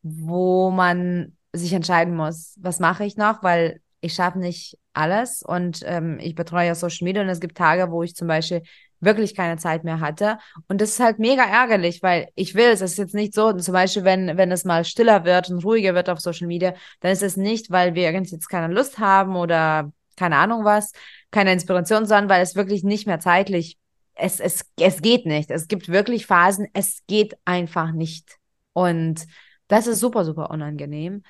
wo 0.03 0.71
man 0.71 1.36
sich 1.53 1.73
entscheiden 1.73 2.15
muss, 2.15 2.57
was 2.61 2.81
mache 2.81 3.05
ich 3.05 3.17
noch, 3.17 3.43
weil 3.43 3.81
ich 4.01 4.15
schaffe 4.15 4.39
nicht 4.39 4.79
alles 4.93 5.43
und 5.43 5.81
ähm, 5.85 6.19
ich 6.21 6.35
betreue 6.35 6.67
ja 6.67 6.75
Social 6.75 7.05
Media 7.05 7.23
und 7.23 7.29
es 7.29 7.41
gibt 7.41 7.57
Tage, 7.57 7.91
wo 7.91 8.03
ich 8.03 8.15
zum 8.15 8.29
Beispiel 8.29 8.63
wirklich 9.01 9.35
keine 9.35 9.59
Zeit 9.59 9.85
mehr 9.85 10.01
hatte 10.01 10.39
und 10.69 10.81
das 10.81 10.91
ist 10.91 11.01
halt 11.01 11.19
mega 11.19 11.45
ärgerlich, 11.45 12.03
weil 12.03 12.29
ich 12.35 12.55
will 12.55 12.67
es, 12.67 12.81
es 12.81 12.93
ist 12.93 12.99
jetzt 12.99 13.15
nicht 13.15 13.35
so, 13.35 13.53
zum 13.53 13.73
Beispiel, 13.73 14.05
wenn, 14.05 14.37
wenn 14.37 14.53
es 14.53 14.65
mal 14.65 14.85
stiller 14.85 15.25
wird 15.25 15.51
und 15.51 15.65
ruhiger 15.65 15.95
wird 15.95 16.09
auf 16.09 16.21
Social 16.21 16.47
Media, 16.47 16.75
dann 17.01 17.13
ist 17.13 17.23
es 17.23 17.37
nicht, 17.37 17.71
weil 17.71 17.95
wir 17.95 18.05
irgendwie 18.05 18.35
jetzt 18.35 18.49
keine 18.49 18.73
Lust 18.73 18.99
haben 18.99 19.37
oder 19.37 19.93
keine 20.17 20.37
Ahnung 20.37 20.65
was, 20.65 20.93
keine 21.31 21.53
Inspiration, 21.53 22.07
sondern 22.07 22.29
weil 22.29 22.43
es 22.43 22.57
wirklich 22.57 22.85
nicht 22.85 23.07
mehr 23.07 23.21
zeitlich, 23.21 23.79
es, 24.17 24.41
es, 24.41 24.65
es 24.81 25.03
geht 25.03 25.27
nicht. 25.27 25.51
Es 25.51 25.69
gibt 25.69 25.89
wirklich 25.89 26.27
Phasen, 26.27 26.67
es 26.73 27.03
geht 27.07 27.37
einfach 27.45 27.93
nicht. 27.93 28.39
Und 28.73 29.27
das 29.69 29.87
ist 29.87 30.01
super, 30.01 30.25
super 30.25 30.51
unangenehm. 30.51 31.23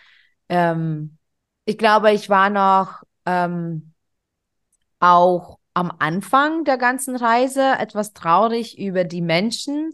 Ähm, 0.49 1.19
ich 1.65 1.79
glaube, 1.79 2.13
ich 2.13 2.29
war 2.29 2.51
noch 2.51 3.03
ähm, 3.25 3.93
auch 5.01 5.59
am 5.75 5.93
Anfang 5.99 6.65
der 6.65 6.79
ganzen 6.79 7.17
Reise 7.17 7.73
etwas 7.79 8.13
traurig 8.13 8.79
über 8.79 9.05
die 9.05 9.21
Menschen, 9.21 9.93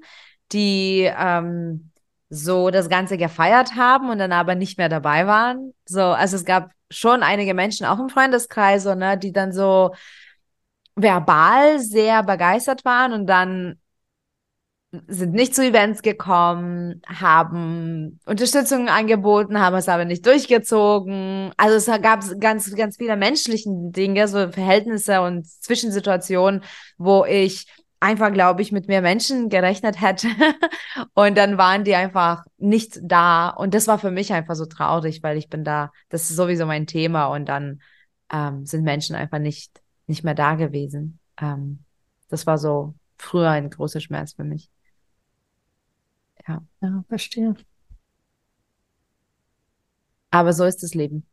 die 0.52 1.11
ähm, 1.16 1.90
so 2.31 2.70
das 2.70 2.88
Ganze 2.88 3.18
gefeiert 3.18 3.74
haben 3.74 4.11
und 4.11 4.18
dann 4.18 4.33
aber 4.33 4.55
nicht 4.55 4.78
mehr 4.78 4.88
dabei 4.88 5.26
waren. 5.26 5.74
So, 5.85 6.02
also 6.02 6.37
es 6.37 6.44
gab 6.44 6.70
schon 6.88 7.22
einige 7.22 7.55
Menschen, 7.55 7.85
auch 7.87 7.98
im 7.98 8.09
Freundeskreis, 8.09 8.85
so, 8.85 8.94
ne, 8.94 9.18
die 9.18 9.33
dann 9.33 9.52
so 9.52 9.92
verbal 10.94 11.78
sehr 11.81 12.22
begeistert 12.22 12.85
waren 12.85 13.12
und 13.12 13.26
dann 13.26 13.78
sind 15.07 15.33
nicht 15.33 15.55
zu 15.55 15.64
Events 15.64 16.02
gekommen, 16.02 17.00
haben 17.07 18.20
Unterstützung 18.26 18.88
angeboten, 18.88 19.59
haben 19.59 19.76
es 19.76 19.88
aber 19.88 20.05
nicht 20.05 20.26
durchgezogen. 20.26 21.50
Also 21.57 21.76
es 21.76 22.02
gab 22.02 22.22
ganz, 22.40 22.74
ganz 22.74 22.96
viele 22.98 23.16
menschlichen 23.16 23.92
Dinge, 23.92 24.28
so 24.28 24.50
Verhältnisse 24.50 25.22
und 25.22 25.46
Zwischensituationen, 25.46 26.62
wo 26.98 27.24
ich 27.24 27.66
einfach, 28.00 28.33
glaube 28.33 28.61
ich, 28.61 28.70
mit 28.70 28.88
mehr 28.88 29.00
Menschen 29.00 29.48
gerechnet 29.48 30.00
hätte. 30.00 30.28
und 31.14 31.38
dann 31.38 31.57
waren 31.57 31.85
die 31.85 31.94
einfach 31.94 32.44
nicht 32.59 32.98
da. 33.02 33.48
Und 33.48 33.72
das 33.72 33.87
war 33.87 33.98
für 33.98 34.11
mich 34.11 34.33
einfach 34.35 34.57
so 34.57 34.66
traurig, 34.66 35.22
weil 35.22 35.38
ich 35.38 35.48
bin 35.48 35.64
da, 35.64 35.90
das 36.11 36.28
ist 36.28 36.37
sowieso 36.37 36.66
mein 36.66 36.87
Thema. 36.87 37.26
Und 37.26 37.48
dann 37.48 37.81
ähm, 38.31 38.66
sind 38.66 38.83
Menschen 38.85 39.16
einfach 39.16 39.38
nicht, 39.38 39.81
nicht 40.07 40.22
mehr 40.22 40.35
da 40.35 40.55
gewesen. 40.55 41.18
Ähm, 41.40 41.85
das 42.28 42.46
war 42.46 42.59
so 42.59 42.94
früher 43.16 43.50
ein 43.50 43.70
großer 43.70 44.00
Schmerz 44.00 44.35
für 44.35 44.44
mich. 44.44 44.68
Ja. 46.46 46.62
Ja, 46.81 47.05
verstehe. 47.09 47.55
Aber 50.31 50.52
so 50.52 50.64
ist 50.64 50.83
das 50.83 50.94
Leben. 50.94 51.26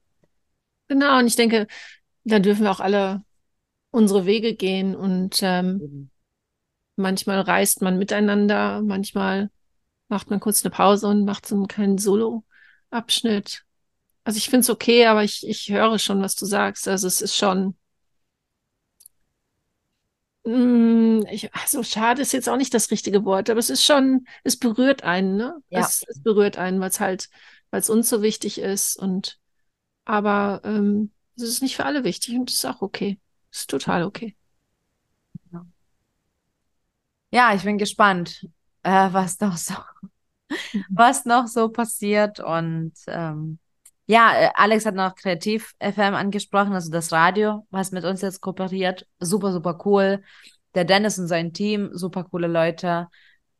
Genau, 0.87 1.19
und 1.19 1.27
ich 1.27 1.35
denke, 1.35 1.67
da 2.23 2.39
dürfen 2.39 2.63
wir 2.63 2.71
auch 2.71 2.79
alle 2.79 3.23
unsere 3.91 4.25
Wege 4.25 4.55
gehen 4.55 4.95
und 4.95 5.39
ähm, 5.43 6.09
manchmal 6.95 7.41
reist 7.41 7.81
man 7.81 7.97
miteinander, 7.97 8.81
manchmal 8.81 9.49
macht 10.09 10.31
man 10.31 10.41
kurz 10.41 10.63
eine 10.65 10.71
Pause 10.71 11.07
und 11.07 11.25
macht 11.25 11.47
so 11.47 11.55
einen 11.55 11.67
kleinen 11.69 11.99
Solo-Abschnitt. 11.99 13.65
Also 14.25 14.37
ich 14.39 14.45
finde 14.47 14.61
es 14.61 14.71
okay, 14.71 15.07
aber 15.07 15.25
ich, 15.25 15.47
ich 15.47 15.69
höre 15.71 15.99
schon, 15.99 16.21
was 16.23 16.35
du 16.35 16.45
sagst. 16.47 16.87
Also 16.89 17.07
es 17.07 17.21
ist 17.21 17.37
schon, 17.37 17.75
ich, 21.29 21.53
also 21.53 21.83
schade 21.83 22.21
ist 22.21 22.31
jetzt 22.31 22.49
auch 22.49 22.57
nicht 22.57 22.73
das 22.73 22.91
richtige 22.91 23.25
Wort, 23.25 23.49
aber 23.49 23.59
es 23.59 23.69
ist 23.69 23.83
schon, 23.83 24.25
es 24.43 24.57
berührt 24.57 25.03
einen, 25.03 25.37
ne? 25.37 25.61
Ja. 25.69 25.81
Es, 25.81 26.03
es 26.07 26.21
berührt 26.21 26.57
einen, 26.57 26.79
weil 26.79 26.89
es 26.89 26.99
halt, 26.99 27.29
weil 27.71 27.81
es 27.81 27.89
uns 27.89 28.09
so 28.09 28.21
wichtig 28.21 28.59
ist 28.59 28.95
und 28.97 29.37
aber 30.05 30.61
ähm, 30.63 31.11
es 31.35 31.43
ist 31.43 31.61
nicht 31.61 31.75
für 31.75 31.85
alle 31.85 32.03
wichtig 32.03 32.35
und 32.35 32.49
es 32.49 32.57
ist 32.57 32.65
auch 32.65 32.81
okay. 32.81 33.19
Es 33.51 33.61
ist 33.61 33.69
total 33.69 34.03
okay. 34.03 34.35
Ja, 37.31 37.53
ich 37.53 37.63
bin 37.63 37.77
gespannt, 37.77 38.47
äh, 38.81 39.09
was 39.11 39.39
noch 39.39 39.55
so, 39.57 39.75
mhm. 40.73 40.85
was 40.89 41.25
noch 41.25 41.47
so 41.47 41.69
passiert 41.69 42.39
und 42.39 42.93
ähm, 43.07 43.59
ja, 44.09 44.33
äh, 44.33 44.49
Alex 44.55 44.87
hat 44.87 44.95
noch 44.95 45.13
Kreativ 45.13 45.75
FM 45.79 46.15
angesprochen, 46.15 46.73
also 46.73 46.89
das 46.89 47.11
Radio, 47.11 47.67
was 47.69 47.91
mit 47.91 48.05
uns 48.05 48.23
jetzt 48.23 48.41
kooperiert. 48.41 49.05
Super, 49.19 49.51
super 49.51 49.77
cool. 49.85 50.23
Der 50.73 50.83
Dennis 50.83 51.19
und 51.19 51.27
sein 51.27 51.53
Team, 51.53 51.91
super 51.93 52.23
coole 52.23 52.47
Leute. 52.47 53.07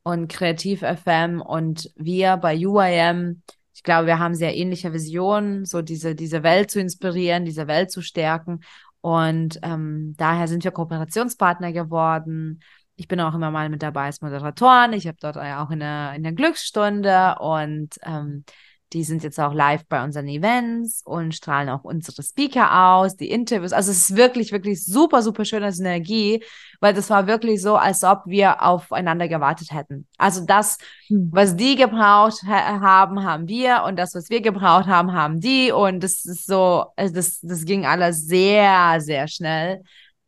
Und 0.02 0.26
Kreativ 0.26 0.80
FM 0.80 1.40
und 1.40 1.92
wir 1.94 2.36
bei 2.36 2.56
UIM, 2.56 3.42
ich 3.72 3.84
glaube, 3.84 4.08
wir 4.08 4.18
haben 4.18 4.34
sehr 4.34 4.56
ähnliche 4.56 4.92
Visionen, 4.92 5.66
so 5.66 5.82
diese, 5.82 6.16
diese 6.16 6.42
Welt 6.42 6.72
zu 6.72 6.80
inspirieren, 6.80 7.44
diese 7.44 7.68
Welt 7.68 7.92
zu 7.92 8.02
stärken. 8.02 8.58
Und 9.02 9.60
ähm, 9.62 10.14
daher 10.16 10.48
sind 10.48 10.64
wir 10.64 10.72
Kooperationspartner 10.72 11.70
geworden. 11.72 12.60
Ich 12.96 13.06
bin 13.06 13.20
auch 13.20 13.34
immer 13.36 13.52
mal 13.52 13.68
mit 13.68 13.84
dabei 13.84 14.06
als 14.06 14.20
Moderatorin. 14.20 14.94
Ich 14.94 15.06
habe 15.06 15.18
dort 15.20 15.36
auch 15.36 15.70
in 15.70 15.78
der, 15.78 16.14
in 16.14 16.24
der 16.24 16.32
Glücksstunde 16.32 17.36
und 17.38 17.90
ähm, 18.02 18.44
die 18.92 19.04
sind 19.04 19.22
jetzt 19.22 19.38
auch 19.38 19.54
live 19.54 19.86
bei 19.86 20.02
unseren 20.02 20.26
Events 20.26 21.02
und 21.04 21.34
strahlen 21.34 21.68
auch 21.68 21.84
unsere 21.84 22.22
Speaker 22.22 22.94
aus, 22.94 23.16
die 23.16 23.30
Interviews. 23.30 23.72
Also 23.72 23.90
es 23.92 24.10
ist 24.10 24.16
wirklich, 24.16 24.50
wirklich 24.50 24.84
super, 24.84 25.22
super 25.22 25.44
schöne 25.44 25.72
Synergie, 25.72 26.42
weil 26.80 26.92
das 26.92 27.08
war 27.08 27.26
wirklich 27.26 27.62
so, 27.62 27.76
als 27.76 28.02
ob 28.02 28.22
wir 28.26 28.62
aufeinander 28.62 29.28
gewartet 29.28 29.72
hätten. 29.72 30.08
Also 30.18 30.44
das, 30.44 30.78
hm. 31.06 31.28
was 31.32 31.54
die 31.54 31.76
gebraucht 31.76 32.42
ha 32.46 32.80
haben, 32.80 33.22
haben 33.24 33.46
wir 33.46 33.84
und 33.86 33.96
das, 33.96 34.14
was 34.14 34.28
wir 34.28 34.40
gebraucht 34.40 34.86
haben, 34.86 35.12
haben 35.12 35.40
die 35.40 35.70
und 35.70 36.02
das 36.02 36.24
ist 36.24 36.46
so, 36.46 36.86
also 36.96 37.14
das, 37.14 37.40
das 37.40 37.64
ging 37.64 37.86
alles 37.86 38.26
sehr, 38.26 39.00
sehr 39.00 39.28
schnell. 39.28 39.82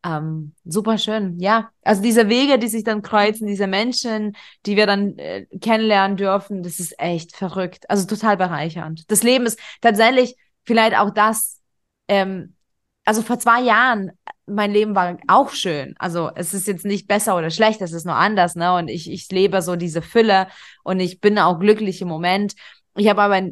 Ähm, 0.05 0.55
super 0.65 0.99
schön, 0.99 1.39
ja. 1.39 1.71
Also 1.83 2.03
diese 2.03 2.29
Wege, 2.29 2.59
die 2.59 2.67
sich 2.67 2.83
dann 2.83 3.03
kreuzen, 3.03 3.47
diese 3.47 3.69
Menschen, 3.69 4.37
die 4.67 4.77
wir 4.77 4.87
dann 4.87 5.17
äh, 5.19 5.47
kennenlernen 5.61 6.17
dürfen, 6.17 6.63
das 6.63 6.81
ist 6.81 6.99
echt 6.99 7.37
verrückt. 7.37 7.89
Also 7.89 8.07
total 8.07 8.37
bereichernd. 8.37 9.05
Das 9.11 9.23
Leben 9.23 9.47
ist 9.47 9.61
tatsächlich 9.81 10.37
vielleicht 10.65 10.97
auch 10.97 11.11
das, 11.11 11.61
ähm, 12.09 12.57
also 13.05 13.23
vor 13.23 13.39
zwei 13.39 13.63
Jahren, 13.63 14.11
mein 14.47 14.73
Leben 14.73 14.97
war 14.97 15.17
auch 15.29 15.51
schön. 15.51 15.95
Also 15.99 16.31
es 16.35 16.53
ist 16.53 16.67
jetzt 16.67 16.85
nicht 16.85 17.07
besser 17.07 17.37
oder 17.37 17.51
schlecht, 17.51 17.81
es 17.81 17.93
ist 17.93 18.05
nur 18.05 18.17
anders, 18.17 18.57
ne? 18.57 18.75
Und 18.75 18.89
ich, 18.89 19.11
ich 19.11 19.31
lebe 19.31 19.63
so 19.63 19.77
diese 19.77 20.03
Fülle 20.03 20.49
und 20.83 20.99
ich 20.99 21.21
bin 21.21 21.39
auch 21.39 21.61
glücklich 21.61 22.03
im 22.03 22.09
Moment. 22.09 22.55
Ich 22.97 23.09
habe 23.09 23.23
aber 23.23 23.51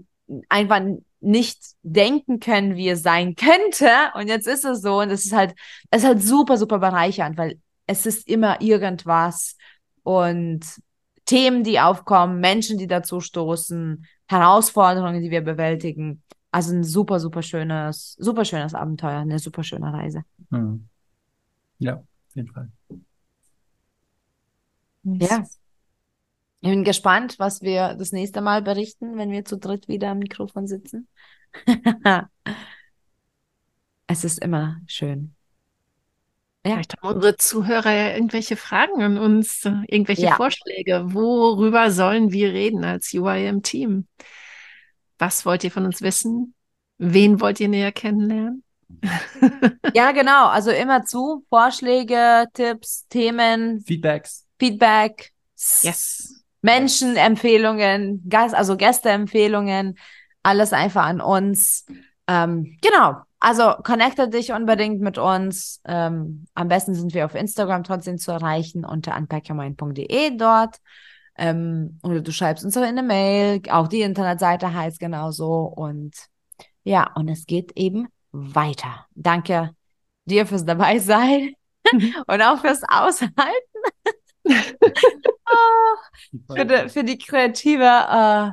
einfach 0.49 0.81
nicht 1.21 1.59
denken 1.83 2.41
können, 2.41 2.77
wie 2.77 2.89
es 2.89 3.03
sein 3.03 3.35
könnte. 3.35 3.91
Und 4.15 4.29
jetzt 4.29 4.47
ist 4.47 4.65
es 4.65 4.83
so. 4.83 5.01
Und 5.01 5.11
es 5.11 5.27
ist 5.27 5.33
halt, 5.33 5.55
es 5.91 6.03
ist 6.03 6.09
halt 6.09 6.23
super, 6.23 6.57
super 6.57 6.79
bereichernd, 6.79 7.37
weil 7.37 7.61
es 7.87 8.07
ist 8.07 8.29
immer 8.29 8.61
irgendwas 8.61 9.57
und 10.03 10.65
Themen, 11.27 11.63
die 11.63 11.79
aufkommen, 11.79 12.41
Menschen, 12.41 12.79
die 12.79 12.87
dazu 12.87 13.21
stoßen, 13.21 14.07
Herausforderungen, 14.27 15.23
die 15.23 15.31
wir 15.31 15.43
bewältigen. 15.43 16.23
Also 16.51 16.75
ein 16.75 16.83
super, 16.83 17.21
super 17.21 17.43
schönes, 17.43 18.17
super 18.19 18.45
schönes 18.45 18.75
Abenteuer, 18.75 19.21
eine 19.21 19.39
super 19.39 19.63
schöne 19.63 19.93
Reise. 19.93 20.25
Hm. 20.51 20.89
Ja, 21.79 21.97
auf 21.97 22.35
jeden 22.35 22.49
Fall. 22.49 22.71
Ja. 25.05 25.45
Ich 26.63 26.69
bin 26.69 26.85
gespannt, 26.85 27.39
was 27.39 27.63
wir 27.63 27.95
das 27.95 28.13
nächste 28.13 28.43
Mal 28.43 28.61
berichten, 28.63 29.17
wenn 29.17 29.31
wir 29.31 29.45
zu 29.45 29.57
dritt 29.57 29.89
wieder 29.89 30.11
am 30.11 30.19
Mikrofon 30.19 30.67
sitzen. 30.67 31.09
es 34.07 34.25
ist 34.25 34.39
immer 34.39 34.81
schön. 34.87 35.35
Ja. 36.65 36.73
Vielleicht 36.73 36.97
haben 36.99 37.15
unsere 37.15 37.37
Zuhörer 37.37 37.93
ja 37.93 38.15
irgendwelche 38.15 38.57
Fragen 38.57 39.01
an 39.03 39.17
uns, 39.17 39.65
irgendwelche 39.65 40.27
ja. 40.27 40.37
Vorschläge. 40.37 41.15
Worüber 41.15 41.91
sollen 41.91 42.33
wir 42.33 42.53
reden 42.53 42.85
als 42.85 43.15
UIM-Team? 43.15 44.07
Was 45.19 45.47
wollt 45.47 45.65
ihr 45.65 45.71
von 45.71 45.87
uns 45.87 46.03
wissen? 46.03 46.55
Wen 46.99 47.41
wollt 47.41 47.61
ihr 47.61 47.69
näher 47.69 47.93
kennenlernen? 47.93 48.63
ja, 49.95 50.13
genau. 50.13 50.49
Also 50.49 50.71
immer 50.71 51.05
zu. 51.05 51.47
Vorschläge, 51.49 52.47
Tipps, 52.53 53.07
Themen. 53.09 53.81
Feedbacks. 53.81 54.47
Feedback. 54.59 55.33
Yes. 55.83 56.40
Menschenempfehlungen, 56.63 58.29
Gast, 58.29 58.55
also 58.55 58.77
Gästeempfehlungen, 58.77 59.99
alles 60.43 60.73
einfach 60.73 61.05
an 61.05 61.21
uns. 61.21 61.87
Ähm, 62.27 62.79
genau. 62.83 63.17
Also 63.43 63.73
connecte 63.83 64.29
dich 64.29 64.53
unbedingt 64.53 65.01
mit 65.01 65.17
uns. 65.17 65.81
Ähm, 65.87 66.45
am 66.55 66.69
besten 66.69 66.95
sind 66.95 67.15
wir 67.15 67.25
auf 67.25 67.35
Instagram 67.35 67.85
trotzdem 67.85 68.19
zu 68.19 68.33
erreichen 68.33 68.85
unter 68.85 69.17
unpackyourmind.de 69.17 70.37
dort. 70.37 70.77
Ähm, 71.39 71.99
oder 72.03 72.21
du 72.21 72.33
schreibst 72.33 72.67
uns 72.67 72.77
auch 72.77 72.83
in 72.83 72.89
eine 72.89 73.03
Mail. 73.03 73.63
Auch 73.71 73.89
die 73.89 74.03
Internetseite 74.03 74.75
heißt 74.75 75.01
genauso. 75.01 75.63
Und 75.63 76.15
ja, 76.85 77.11
und 77.15 77.29
es 77.29 77.47
geht 77.47 77.73
eben 77.77 78.09
weiter. 78.31 79.07
Danke 79.15 79.71
dir 80.27 80.47
fürs 80.47 80.67
dabei 80.67 80.99
sein 80.99 81.55
und 82.27 82.43
auch 82.43 82.61
fürs 82.61 82.83
Aushalten. 82.89 83.33
für, 86.55 86.65
die, 86.65 86.89
für 86.89 87.05
die 87.05 87.19
kreative 87.19 87.85
äh, 87.85 88.49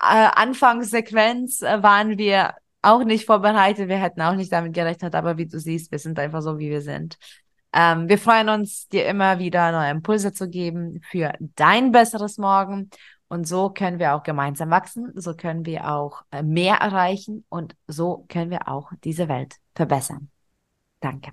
äh, 0.00 0.30
Anfangssequenz 0.34 1.62
äh, 1.62 1.82
waren 1.82 2.18
wir 2.18 2.54
auch 2.82 3.04
nicht 3.04 3.26
vorbereitet. 3.26 3.88
Wir 3.88 3.96
hätten 3.96 4.20
auch 4.20 4.34
nicht 4.34 4.52
damit 4.52 4.74
gerechnet, 4.74 5.14
aber 5.14 5.38
wie 5.38 5.46
du 5.46 5.58
siehst, 5.58 5.90
wir 5.90 5.98
sind 5.98 6.18
einfach 6.18 6.42
so, 6.42 6.58
wie 6.58 6.70
wir 6.70 6.82
sind. 6.82 7.16
Ähm, 7.72 8.08
wir 8.08 8.18
freuen 8.18 8.48
uns, 8.48 8.88
dir 8.88 9.06
immer 9.06 9.38
wieder 9.38 9.72
neue 9.72 9.90
Impulse 9.90 10.32
zu 10.32 10.48
geben 10.48 11.00
für 11.10 11.32
dein 11.56 11.90
besseres 11.92 12.38
Morgen. 12.38 12.90
Und 13.28 13.48
so 13.48 13.70
können 13.70 13.98
wir 13.98 14.14
auch 14.14 14.22
gemeinsam 14.22 14.70
wachsen, 14.70 15.12
so 15.14 15.34
können 15.34 15.64
wir 15.64 15.90
auch 15.90 16.22
äh, 16.30 16.42
mehr 16.42 16.76
erreichen 16.76 17.44
und 17.48 17.74
so 17.88 18.26
können 18.28 18.50
wir 18.50 18.68
auch 18.68 18.92
diese 19.02 19.28
Welt 19.28 19.56
verbessern. 19.74 20.30
Danke. 21.00 21.32